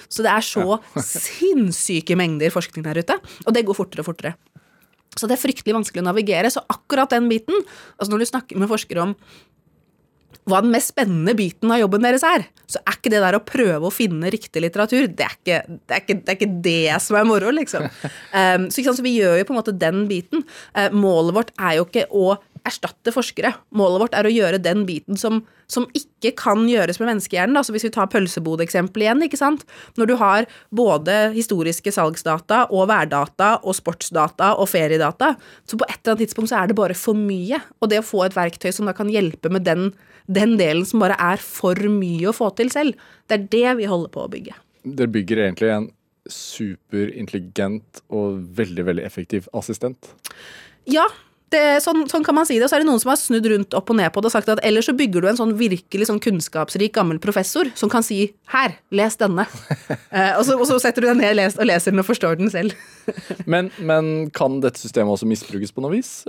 [0.09, 0.78] Så det er så
[1.12, 4.36] sinnssyke mengder forskning der ute, og det går fortere og fortere.
[5.16, 6.50] Så det er fryktelig vanskelig å navigere.
[6.52, 7.57] Så akkurat den biten,
[7.96, 9.14] altså når du snakker med forskere om
[10.46, 13.42] hva den mest spennende biten av jobben deres er, så er ikke det der å
[13.42, 16.98] prøve å finne riktig litteratur, det er ikke det, er ikke, det, er ikke det
[17.02, 17.88] som er moro, liksom.
[18.36, 20.42] Um, så, så vi gjør jo på en måte den biten.
[20.76, 22.34] Uh, målet vårt er jo ikke å
[22.66, 23.52] erstatte forskere.
[23.76, 25.40] Målet vårt er å gjøre den biten som,
[25.70, 27.56] som ikke kan gjøres med menneskehjernen.
[27.58, 29.64] Altså hvis vi tar pølsebodeksempelet igjen, ikke sant.
[30.00, 35.98] Når du har både historiske salgsdata og værdata og sportsdata og feriedata, så på et
[35.98, 37.62] eller annet tidspunkt så er det bare for mye.
[37.80, 39.90] Og det å få et verktøy som da kan hjelpe med den,
[40.26, 42.98] den delen som bare er for mye å få til selv,
[43.30, 44.56] det er det vi holder på å bygge.
[44.86, 45.88] Dere bygger egentlig en
[46.30, 50.10] superintelligent og veldig, veldig effektiv assistent.
[50.90, 51.06] Ja,
[51.57, 52.66] det, sånn, sånn kan man si det.
[52.66, 54.36] Og så er det noen som har snudd rundt opp og ned på det og
[54.36, 58.04] sagt at ellers så bygger du en sånn virkelig sånn kunnskapsrik gammel professor som kan
[58.07, 59.48] si 'her, les denne'.
[60.14, 62.38] eh, og, så, og så setter du deg ned les, og leser den og forstår
[62.38, 62.76] den selv.
[63.52, 66.26] Men, men kan dette systemet også misbrukes på noe vis?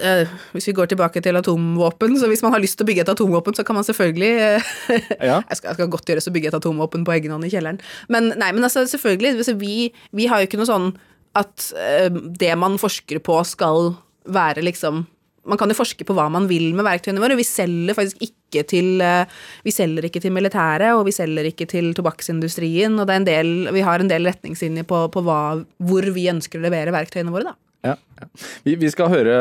[0.00, 3.02] Eh, hvis vi går tilbake til atomvåpen, så hvis man har lyst til å bygge
[3.04, 4.70] et atomvåpen, så kan man selvfølgelig eh,
[5.30, 5.42] Ja.
[5.48, 7.80] jeg, skal, jeg skal godt gjøres å bygge et atomvåpen på egen hånd i kjelleren.
[8.08, 10.94] Men nei, men altså selvfølgelig, vi, vi har jo ikke noe sånn
[11.38, 13.92] at eh, det man forsker på skal
[14.24, 15.04] være liksom
[15.44, 17.36] man kan jo forske på hva man vil med verktøyene våre.
[17.36, 19.28] Vi selger faktisk ikke til eh,
[19.66, 22.96] Vi selger ikke til militæret, og vi selger ikke til tobakksindustrien.
[22.96, 25.40] Og det er en del, vi har en del retningslinjer på, på hva,
[25.84, 27.56] hvor vi ønsker å levere verktøyene våre, da.
[27.84, 28.30] Ja, ja.
[28.64, 29.36] Vi, vi skal høre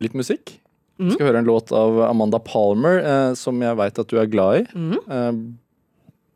[0.00, 0.54] litt musikk.
[1.00, 4.30] Vi skal høre en låt av Amanda Palmer, eh, som jeg veit at du er
[4.30, 4.64] glad i.
[5.00, 5.30] Eh,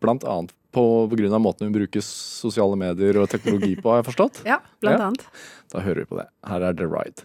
[0.04, 4.10] blant annet på grunn av måten hun bruker sosiale medier og teknologi på, har jeg
[4.12, 4.42] forstått.
[4.52, 5.06] Ja, blant Ja.
[5.12, 5.28] annet.
[5.72, 6.28] Da hører vi på det.
[6.50, 7.24] Her er The Ride.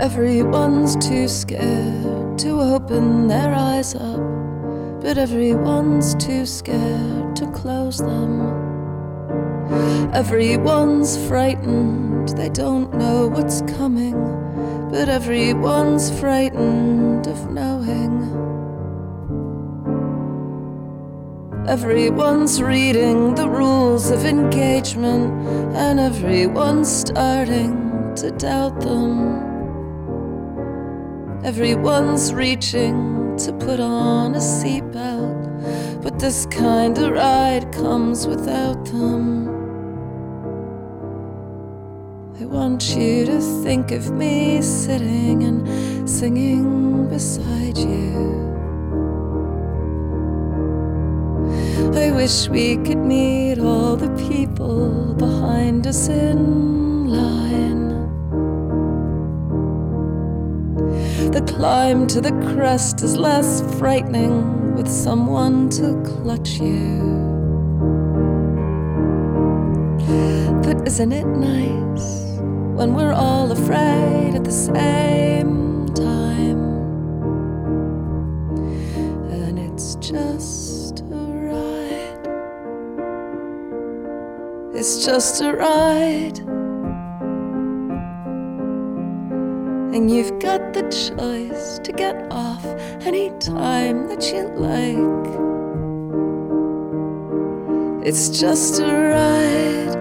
[0.00, 4.18] Everyone's too scared to open their eyes up,
[5.02, 8.40] but everyone's too scared to close them.
[10.14, 14.14] Everyone's frightened, they don't know what's coming,
[14.90, 18.16] but everyone's frightened of knowing.
[21.68, 25.30] Everyone's reading the rules of engagement,
[25.76, 29.49] and everyone's starting to doubt them.
[31.42, 39.48] Everyone's reaching to put on a seatbelt, but this kind of ride comes without them.
[42.38, 48.50] I want you to think of me sitting and singing beside you.
[51.94, 57.79] I wish we could meet all the people behind us in line.
[61.28, 66.98] The climb to the crest is less frightening with someone to clutch you.
[70.64, 72.38] But isn't it nice
[72.74, 76.58] when we're all afraid at the same time?
[79.30, 82.26] And it's just a ride.
[84.74, 86.59] It's just a ride.
[89.92, 92.64] And you've got the choice to get off
[93.04, 95.26] any time that you like.
[98.06, 99.96] It's just a ride.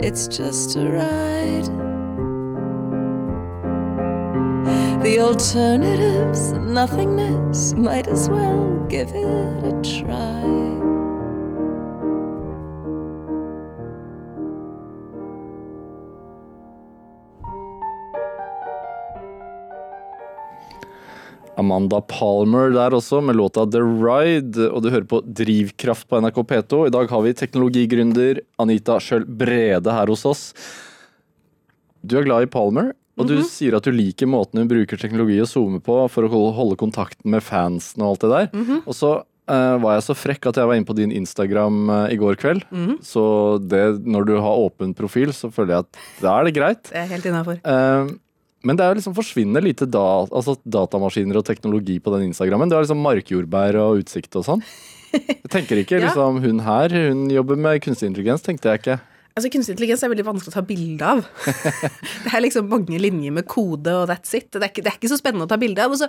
[0.00, 1.66] It's just a ride.
[5.02, 7.74] The alternative's nothingness.
[7.74, 10.91] Might as well give it a try.
[21.60, 24.68] Amanda Palmer der også, med låta The Ride.
[24.70, 26.86] Og du hører på Drivkraft på NRK P2.
[26.88, 30.44] I dag har vi teknologigründer Anita Schjøll Brede her hos oss.
[32.02, 35.36] Du er glad i Palmer, og du sier at du liker måten hun bruker teknologi
[35.42, 38.80] å zoome på for å holde kontakten med fansen og alt det der.
[38.82, 42.08] Og så uh, var jeg så frekk at jeg var inne på din Instagram uh,
[42.10, 42.66] i går kveld.
[43.06, 43.24] Så
[43.62, 46.84] det, når du har åpen profil, så føler jeg at da er det greit.
[46.90, 47.60] Det er helt innafor.
[47.62, 48.14] Eh,
[48.62, 52.70] men det er liksom forsvinner lite da, altså datamaskiner og teknologi på den Instagrammen.
[52.70, 54.62] Det er liksom markjordbær og utsikt og sånn.
[55.12, 56.06] Jeg tenker ikke Ja.
[56.08, 58.98] liksom hun her, hun jobber med kunstig intelligens, tenkte jeg ikke.
[59.32, 61.22] Altså, Kunstig intelligens er veldig vanskelig å ta bilde av.
[62.26, 64.50] det er liksom mange linjer med kode, og that's it.
[64.52, 65.94] Det er ikke, det er ikke så spennende å ta bilde av.
[65.94, 66.08] Og så,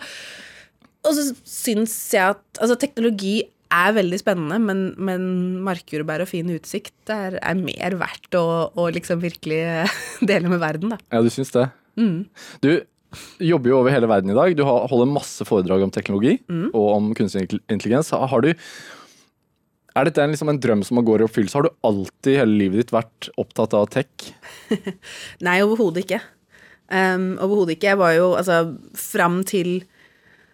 [1.08, 3.38] og så syns jeg at altså, teknologi
[3.74, 5.24] er veldig spennende, men, men
[5.66, 8.44] markjordbær og fin utsikt er, er mer verdt å,
[8.76, 9.62] å liksom virkelig
[10.30, 11.00] dele med verden, da.
[11.16, 11.70] Ja, du syns det?
[12.64, 12.72] Du
[13.44, 14.56] jobber jo over hele verden i dag.
[14.58, 16.40] Du holder masse foredrag om teknologi
[16.74, 18.10] og om kunstig intelligens.
[18.10, 18.54] Har du
[19.94, 21.58] er dette en, liksom en drøm som går i oppfyllelse?
[21.60, 24.32] Har du alltid i hele livet ditt vært opptatt av tech?
[25.46, 26.20] Nei, overhodet ikke.
[26.90, 27.92] Um, overhodet ikke.
[27.92, 28.64] Jeg var jo altså
[28.98, 29.84] fram til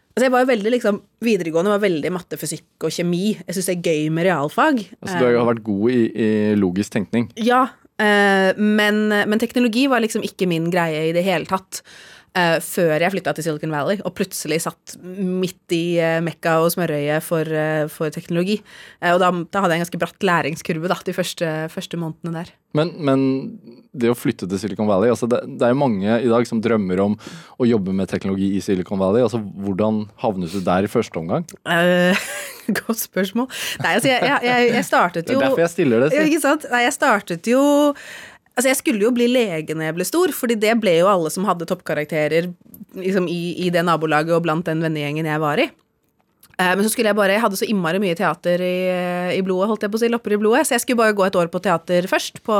[0.09, 3.37] Altså jeg var jo veldig liksom Videregående var veldig matte, fysikk og kjemi.
[3.37, 4.81] Jeg syns det er gøy med realfag.
[4.99, 6.29] Altså, du har vært god i, i
[6.59, 7.29] logisk tenkning.
[7.39, 7.69] Ja,
[7.99, 11.81] men, men teknologi var liksom ikke min greie i det hele tatt.
[12.37, 16.71] Eh, før jeg flytta til Silicon Valley og plutselig satt midt i uh, mekka og
[16.75, 18.59] smørøyet for, uh, for teknologi.
[19.05, 22.53] Og da, da hadde jeg en ganske bratt læringskurve da, de første, første månedene der.
[22.77, 23.21] Men, men
[23.97, 26.59] det å flytte til Silicon Valley altså det, det er jo mange i dag som
[26.61, 27.15] drømmer om
[27.57, 29.23] å jobbe med teknologi i Silicon Valley.
[29.25, 31.47] altså Hvordan havnet du der i første omgang?
[32.69, 33.47] Godt spørsmål.
[33.81, 36.11] Nei, altså, jeg, jeg- jeg, startet Det er derfor jeg stiller det.
[36.69, 37.61] Nei, jeg startet jo
[38.59, 41.29] Altså, jeg skulle jo bli lege når jeg ble stor, fordi det ble jo alle
[41.31, 42.49] som hadde toppkarakterer
[42.99, 45.69] liksom, i, i det nabolaget og blant den vennegjengen jeg var i.
[46.59, 48.75] Eh, Men så skulle jeg bare Jeg hadde så innmari mye teater i,
[49.37, 51.23] i blodet, holdt jeg på å si, lopper i blodet, så jeg skulle bare gå
[51.23, 52.57] et år på teater først, på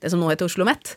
[0.00, 0.96] det som nå heter Oslo Met.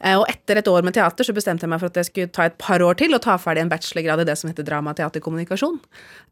[0.00, 2.32] Eh, Og etter et år med teater så bestemte jeg meg for at jeg skulle
[2.32, 4.94] ta et par år til og ta ferdig en bachelorgrad i det som heter drama,
[4.96, 5.80] teater, kommunikasjon.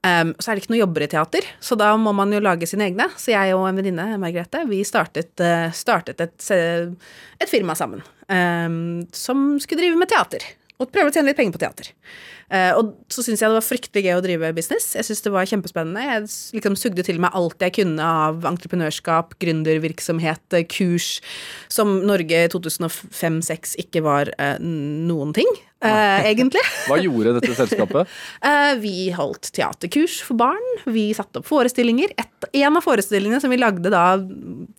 [0.07, 2.69] Um, så er det ikke noe jobber i teater, så da må man jo lage
[2.71, 3.09] sine egne.
[3.21, 9.05] Så jeg og en venninne, Margrethe, vi startet, eh, startet et, et firma sammen um,
[9.13, 10.45] som skulle drive med teater.
[10.79, 11.93] Og prøve å tjene litt penger på teater.
[12.49, 14.95] Eh, og så syns jeg det var fryktelig gøy å drive business.
[14.97, 16.05] Jeg synes det var kjempespennende.
[16.07, 16.27] Jeg
[16.57, 21.19] liksom sugde til meg alt jeg kunne av entreprenørskap, gründervirksomhet, eh, kurs,
[21.73, 25.51] som Norge i 2005-2006 ikke var eh, noen ting,
[25.85, 26.63] eh, egentlig.
[26.89, 28.11] Hva gjorde dette selskapet?
[28.45, 30.67] Uh, vi holdt teaterkurs for barn.
[30.89, 32.15] Vi satte opp forestillinger.
[32.19, 34.05] Et, en av forestillingene som vi lagde da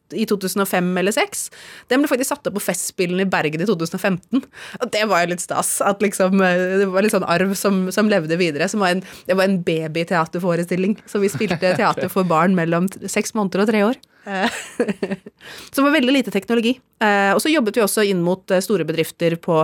[0.09, 1.43] i 2005 eller 2006,
[1.91, 4.43] den ble faktisk satt opp på Festspillene i Bergen i 2015.
[4.79, 5.77] Og det var jo litt stas.
[5.85, 8.69] At liksom, eh, det var litt sånn arv som, som levde videre.
[8.71, 10.97] Som var en, det var en babyteaterforestilling.
[11.09, 14.01] Så vi spilte teater for barn mellom seks måneder og tre år.
[14.25, 14.49] Eh,
[15.71, 16.75] Så det var veldig lite teknologi.
[16.99, 19.61] Eh, og så jobbet vi også inn mot eh, store bedrifter på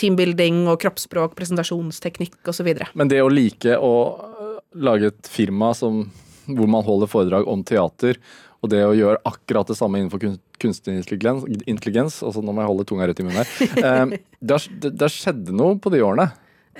[0.00, 2.70] teambuilding og kroppsspråk, presentasjonsteknikk osv.
[2.94, 6.04] Men det å like å øh, lage et firma som,
[6.50, 8.20] hvor man holder foredrag om teater,
[8.64, 10.22] og det å gjøre akkurat det samme innenfor
[10.62, 13.74] kunstig intelligens, intelligens altså Nå må jeg holde tunga rett i munnen her.
[13.84, 14.14] Eh,
[14.48, 14.60] det,
[14.96, 16.30] det skjedde noe på de årene.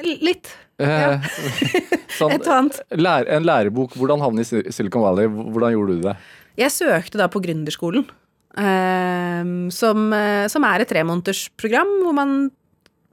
[0.02, 0.50] Litt.
[0.82, 1.28] Eh,
[2.18, 2.80] sånn, Et og annet.
[2.98, 3.94] lær, en lærebok.
[3.98, 5.30] Hvordan havne i Silicon Valley?
[5.30, 6.16] Hvordan gjorde du det?
[6.58, 8.06] Jeg søkte da på Gründerskolen,
[8.58, 12.36] eh, som, eh, som er et tremånedersprogram hvor man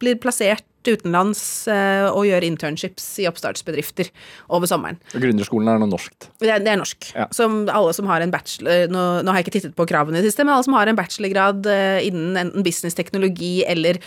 [0.02, 4.08] blir plassert utenlands uh, og gjør internships i oppstartsbedrifter
[4.50, 4.98] over sommeren.
[5.14, 6.32] Gründerskolen er noe norskt.
[6.42, 7.12] Det det er norsk.
[7.14, 7.28] Ja.
[7.38, 10.24] Som alle som har en bachelor nå, nå har jeg ikke tittet på kravene i
[10.24, 11.70] det siste, men alle som har en bachelorgrad
[12.08, 14.02] innen enten business-teknologi eller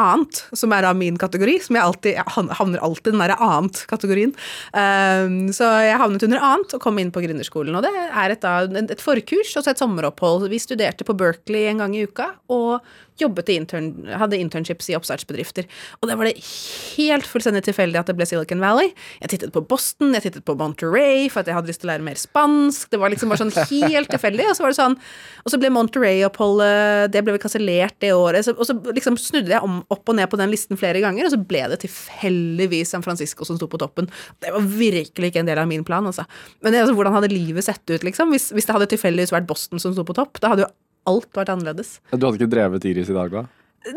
[0.00, 3.38] annet, som er av min kategori, som jeg alltid jeg havner alltid i den derre
[3.44, 4.34] annet-kategorien.
[4.72, 7.76] Um, så jeg havnet under annet og kom inn på gründerskolen.
[7.76, 8.46] Og det er et,
[8.82, 10.48] et forkurs og så et sommeropphold.
[10.52, 12.80] Vi studerte på Berkeley en gang i uka og
[13.22, 15.68] jobbet i intern, hadde internships i oppstartsbedrifter.
[16.00, 18.92] Og det var det helt fullstendig tilfeldig at det ble Silicon Valley.
[19.22, 21.92] Jeg tittet på Boston, jeg tittet på Monterey for at jeg hadde lyst til å
[21.92, 22.90] lære mer spansk.
[22.92, 24.48] Det var liksom bare sånn helt tilfeldig.
[24.50, 24.98] Og så var det sånn
[25.42, 28.48] Og så ble Monterey-oppholdet Det ble vel kansellert det året.
[28.52, 31.34] Og så liksom snudde jeg om, opp og ned på den listen flere ganger, og
[31.34, 34.10] så ble det tilfeldigvis San Francisco som sto på toppen.
[34.42, 36.26] Det var virkelig ikke en del av min plan, altså.
[36.60, 38.32] Men det, altså, hvordan hadde livet sett ut, liksom?
[38.34, 40.72] Hvis, hvis det hadde tilfeldigvis vært Boston som sto på topp, da hadde jo
[41.10, 41.96] alt vært annerledes.
[42.12, 43.46] Du hadde ikke drevet Iris i dag, da?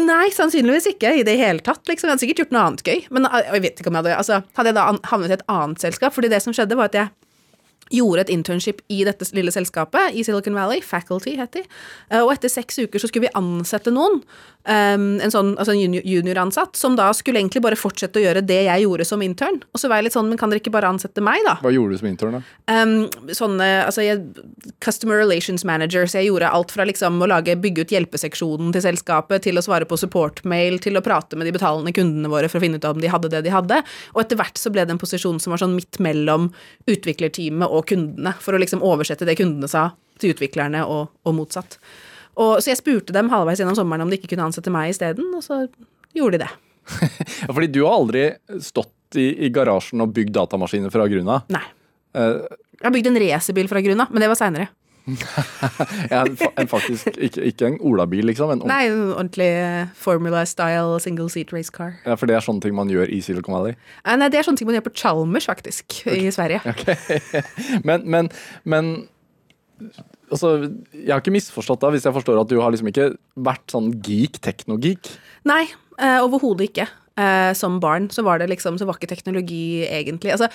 [0.02, 1.84] Nei, sannsynligvis ikke i det hele tatt.
[1.86, 2.08] Liksom.
[2.08, 3.04] Jeg hadde sikkert gjort noe annet gøy.
[3.14, 5.46] Men uh, jeg vet ikke om jeg hadde altså, Hadde jeg da havnet i et
[5.52, 6.16] annet selskap?
[6.16, 7.12] Fordi det som skjedde, var at jeg
[7.94, 10.82] gjorde et internship i dette lille selskapet i Silicon Valley.
[10.82, 11.64] Faculty het de.
[12.10, 14.22] Eh, Og etter seks uker så skulle vi ansette noen.
[14.68, 18.42] um, en sånn altså en junior- junioransatt som da skulle egentlig bare fortsette å gjøre
[18.42, 19.60] det jeg gjorde som intern.
[19.76, 21.54] Og så var jeg litt sånn, men kan dere ikke bare ansette meg, da?
[21.62, 22.40] Hva gjorde du som intern?
[22.40, 22.82] da?
[22.82, 22.96] Um,
[23.30, 24.24] sånne, altså jeg,
[24.82, 28.82] Customer Relations Manager, så jeg gjorde alt fra liksom å lage, bygge ut hjelpeseksjonen til
[28.82, 32.58] selskapet, til å svare på support-mail, til å prate med de betalende kundene våre for
[32.58, 33.84] å finne ut om de hadde det de hadde.
[34.16, 36.50] Og etter hvert så ble det en posisjon som var sånn midt mellom
[36.90, 39.90] utviklerteamet og kundene, for å liksom oversette det kundene sa
[40.22, 41.80] til utviklerne, og, og motsatt.
[42.36, 45.28] Og, så jeg spurte dem halvveis gjennom sommeren om de ikke kunne ansette meg isteden,
[45.36, 45.66] og så
[46.16, 46.52] gjorde de det.
[47.56, 48.26] Fordi du har aldri
[48.64, 51.52] stått i, i garasjen og bygd datamaskiner fra grunna av.
[51.56, 51.66] Nei.
[52.16, 52.44] Uh,
[52.80, 54.70] Jeg har bygd en racerbil fra grunn av, men det var seinere.
[55.06, 58.50] Ja, en, fa- en faktisk, ikke, ikke en olabil, liksom.
[58.56, 59.50] En, Nei, en ordentlig
[60.02, 61.94] formula-style single seat race car.
[62.06, 63.76] ja, for det er sånne ting man gjør i Silicon Valley.
[64.06, 66.62] Eh, Nei, det er sånne ting man gjør på Chalmers, faktisk, i Sverige.
[67.88, 68.30] Men, men,
[68.64, 68.92] men
[70.32, 70.56] altså,
[70.96, 73.10] jeg har ikke misforstått deg hvis jeg forstår at du har liksom ikke
[73.46, 75.10] vært sånn geek, teknogeek.
[75.48, 75.66] Nei,
[76.00, 76.88] eh, overhodet ikke.
[77.16, 80.50] Eh, som barn så var det liksom, så var ikke teknologi egentlig Altså,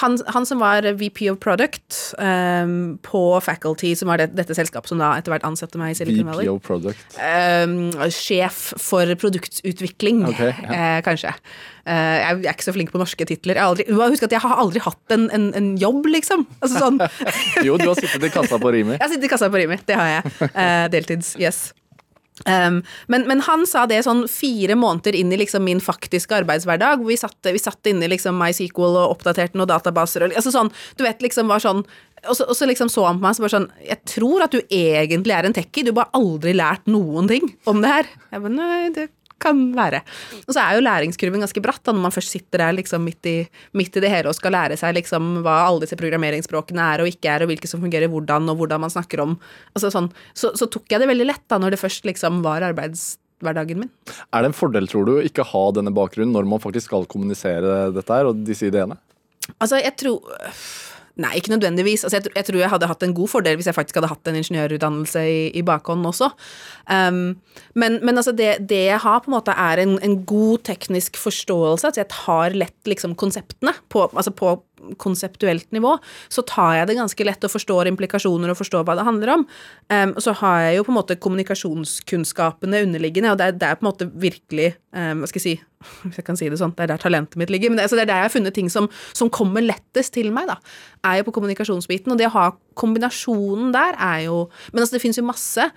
[0.00, 2.70] han, han som var VP of Product eh,
[3.04, 6.30] på Faculty, som var det, dette selskapet som da etter hvert ansatte meg i Silicon
[6.30, 7.18] Valley VP of Product.
[7.20, 10.70] eh, Sjef for produktutvikling, okay, ja.
[10.78, 11.34] eh, kanskje.
[11.84, 13.58] Eh, jeg er ikke så flink på norske titler.
[13.58, 16.46] Jeg har aldri, husk at jeg har aldri hatt en, en, en jobb, liksom.
[16.62, 17.02] Altså sånn
[17.66, 18.96] Jo, du har sittet i kassa på Rimi.
[18.96, 20.32] Jeg sitter i kassa på Rimi, det har jeg.
[20.48, 21.66] Eh, deltids, yes.
[22.46, 27.00] Um, men, men han sa det sånn fire måneder inn i liksom min faktiske arbeidshverdag,
[27.00, 30.70] hvor vi satt, satt inne i liksom MySQL og oppdaterte noen databaser og altså sånn,
[30.98, 31.82] du vet liksom var sånn
[32.26, 34.54] og så, og så liksom så han på meg så bare sånn Jeg tror at
[34.54, 38.08] du egentlig er en techie, du har bare aldri lært noen ting om det her.
[38.32, 39.06] Jeg bare, nei, det
[39.42, 40.00] kan være.
[40.44, 43.28] Og så er jo læringskurven ganske bratt da, når man først sitter der liksom midt
[43.30, 43.36] i,
[43.78, 47.10] midt i det hele og skal lære seg liksom hva alle disse programmeringsspråkene er og
[47.10, 49.38] ikke er, og hvilke som fungerer hvordan, og hvordan man snakker om
[49.74, 52.66] altså sånn, så, så tok jeg det veldig lett da når det først liksom var
[52.66, 53.92] arbeidshverdagen min.
[54.32, 57.08] Er det en fordel, tror du, å ikke ha denne bakgrunnen når man faktisk skal
[57.10, 58.98] kommunisere dette her og disse ideene?
[59.56, 60.26] Altså, jeg tror
[61.18, 62.04] Nei, ikke nødvendigvis.
[62.06, 64.30] Altså, jeg, jeg tror jeg hadde hatt en god fordel hvis jeg faktisk hadde hatt
[64.30, 66.30] en ingeniørutdannelse i, i bakhånden også.
[66.86, 67.40] Um,
[67.74, 71.18] men men altså det, det jeg har, på en måte er en, en god teknisk
[71.18, 71.90] forståelse.
[71.90, 74.54] At jeg tar lett liksom konseptene på, altså på
[75.00, 75.96] konseptuelt nivå.
[76.32, 79.46] Så tar jeg det ganske lett og forstår implikasjoner og forstår hva det handler om.
[79.92, 83.80] Um, så har jeg jo på en måte kommunikasjonskunnskapene underliggende, og det er, det er
[83.80, 86.72] på en måte virkelig um, Hva skal jeg si hvis jeg kan si det sånn,
[86.74, 87.70] det er der talentet mitt ligger.
[87.70, 90.32] Men det, altså det er der jeg har funnet ting som, som kommer lettest til
[90.34, 90.56] meg, da.
[91.06, 92.10] Er jo på kommunikasjonsbiten.
[92.10, 92.48] Og det å ha
[92.78, 94.40] kombinasjonen der er jo
[94.72, 95.68] Men altså, det fins jo masse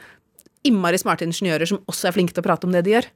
[0.67, 3.07] innmari smarte ingeniører som også er flinke til å prate om det de gjør.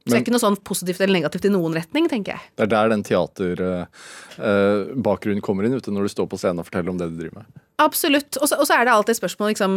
[0.00, 2.40] Så det er ikke noe sånn positivt eller negativt i noen retning, tenker jeg.
[2.56, 6.90] Det er der den teaterbakgrunnen kommer inn, ute når du står på scenen og forteller
[6.94, 7.48] om det du driver med.
[7.80, 8.36] Absolutt.
[8.40, 9.72] Og så er det alltid spørsmål, liksom,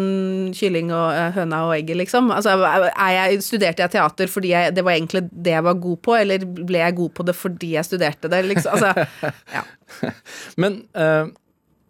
[0.56, 2.32] kylling og uh, høna og egget, liksom.
[2.36, 6.00] Altså, er jeg, studerte jeg teater fordi jeg, det var egentlig det jeg var god
[6.08, 8.72] på, eller ble jeg god på det fordi jeg studerte det, liksom?
[8.76, 8.90] Altså,
[9.58, 9.64] ja.
[10.62, 11.26] Men uh,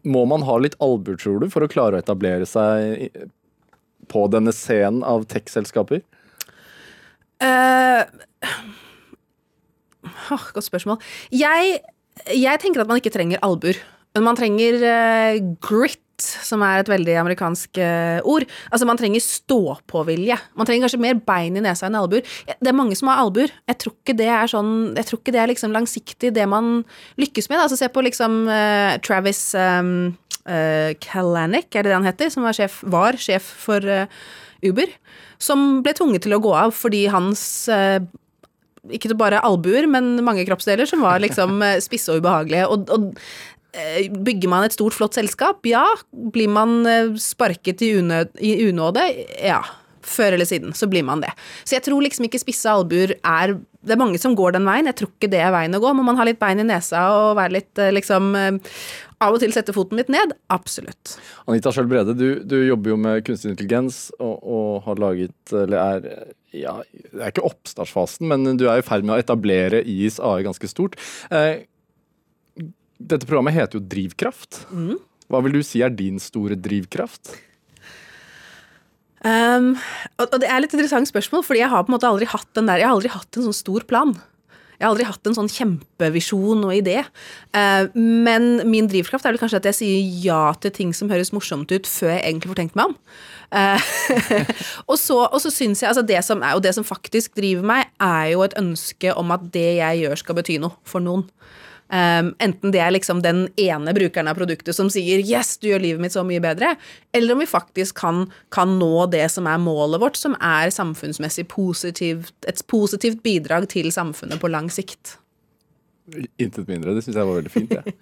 [0.04, 3.10] må man ha litt albuer, tror du, for å klare å etablere seg
[4.12, 6.00] på denne scenen av tech-selskaper?
[7.44, 8.04] Eh,
[10.32, 11.02] åh, godt spørsmål.
[11.34, 11.82] Jeg,
[12.32, 13.82] jeg tenker at man ikke trenger albuer.
[14.14, 18.46] Men man trenger uh, grit, som er et veldig amerikansk uh, ord.
[18.70, 20.38] Altså Man trenger stå-på-vilje.
[20.54, 22.22] Man trenger kanskje mer bein i nesa enn albuer.
[22.54, 23.52] Det er mange som har albuer.
[23.72, 26.84] Jeg tror ikke det er sånn Jeg tror ikke det er liksom langsiktig det man
[27.20, 27.64] lykkes med.
[27.66, 28.44] Altså Se på liksom
[29.04, 30.14] Travis um,
[31.02, 32.30] Kalanick, er det det han heter?
[32.30, 33.90] Som var sjef, var sjef for
[34.66, 34.92] Uber.
[35.42, 37.42] Som ble tvunget til å gå av fordi hans
[37.72, 38.00] eh,
[38.94, 42.70] ikke bare albuer, men mange kroppsdeler som var liksom eh, spisse og ubehagelige.
[42.72, 43.10] Og, og
[43.76, 45.64] eh, bygger man et stort, flott selskap?
[45.70, 45.86] Ja.
[46.12, 46.82] Blir man
[47.22, 49.08] sparket i, unød, i unåde?
[49.40, 49.62] Ja.
[50.04, 51.32] Før eller siden så blir man det.
[51.64, 54.88] Så jeg tror liksom ikke spisse albuer er Det er mange som går den veien,
[54.88, 55.90] jeg tror ikke det er veien å gå.
[55.96, 58.78] Må man ha litt bein i nesa og være litt eh, liksom eh,
[59.24, 60.34] Av og til sette foten litt ned?
[60.52, 61.18] Absolutt.
[61.48, 65.78] Anita Schjøll Brede, du, du jobber jo med kunstig intelligens og, og har laget Eller
[65.80, 70.20] er ja, Det er ikke oppstartsfasen, men du er i ferd med å etablere IS
[70.24, 71.00] AI ganske stort.
[71.34, 71.64] Eh,
[73.04, 74.66] dette programmet heter jo Drivkraft.
[75.32, 77.34] Hva vil du si er din store drivkraft?
[79.24, 79.74] Um,
[80.20, 82.68] og, det er litt interessant spørsmål, fordi jeg har på en måte aldri hatt den
[82.68, 84.12] der Jeg har aldri hatt en sånn stor plan.
[84.74, 86.98] Jeg har aldri hatt en sånn kjempevisjon og idé.
[87.56, 91.32] Uh, men min drivkraft er vel kanskje at jeg sier ja til ting som høres
[91.36, 92.98] morsomt ut, før jeg egentlig får tenkt meg om.
[93.54, 93.80] Uh,
[94.90, 97.64] og så, og så syns jeg altså det som er, Og det som faktisk driver
[97.70, 101.30] meg, er jo et ønske om at det jeg gjør, skal bety noe for noen.
[101.94, 105.84] Um, enten det er liksom den ene brukeren av produktet som sier 'yes, du gjør
[105.84, 106.76] livet mitt så mye bedre',
[107.14, 111.46] eller om vi faktisk kan, kan nå det som er målet vårt, som er samfunnsmessig
[111.48, 115.20] positivt, et positivt bidrag til samfunnet på lang sikt.
[116.40, 116.96] Intet mindre.
[116.96, 117.70] Det syns jeg var veldig fint.
[117.72, 117.94] jeg.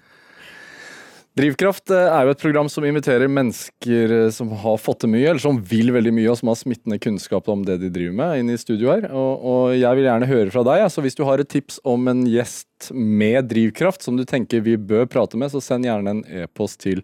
[1.40, 5.30] Drivkraft eh, er jo et program som inviterer mennesker eh, som har fått til mye,
[5.30, 8.42] eller som vil veldig mye, og som har smittende kunnskap om det de driver med,
[8.42, 9.08] inn i studio her.
[9.16, 10.84] Og, og jeg vil gjerne høre fra deg.
[10.92, 14.76] Så hvis du har et tips om en gjest med drivkraft som du tenker vi
[14.76, 17.00] bør prate med, så send gjerne en e-post til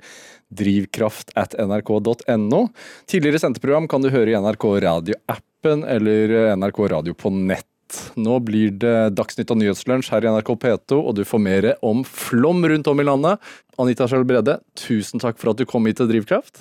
[0.52, 2.62] drivkraft at nrk.no.
[3.08, 7.70] Tidligere sendte program kan du høre i NRK Radio-appen eller NRK Radio på nett.
[8.20, 12.04] Nå blir det Dagsnytt og Nyhetslunsj her i NRK P2, og du får mer om
[12.08, 13.50] flom rundt om i landet.
[13.78, 16.56] Anita Brede, tusen takk for at du kom hit til Drivkraft.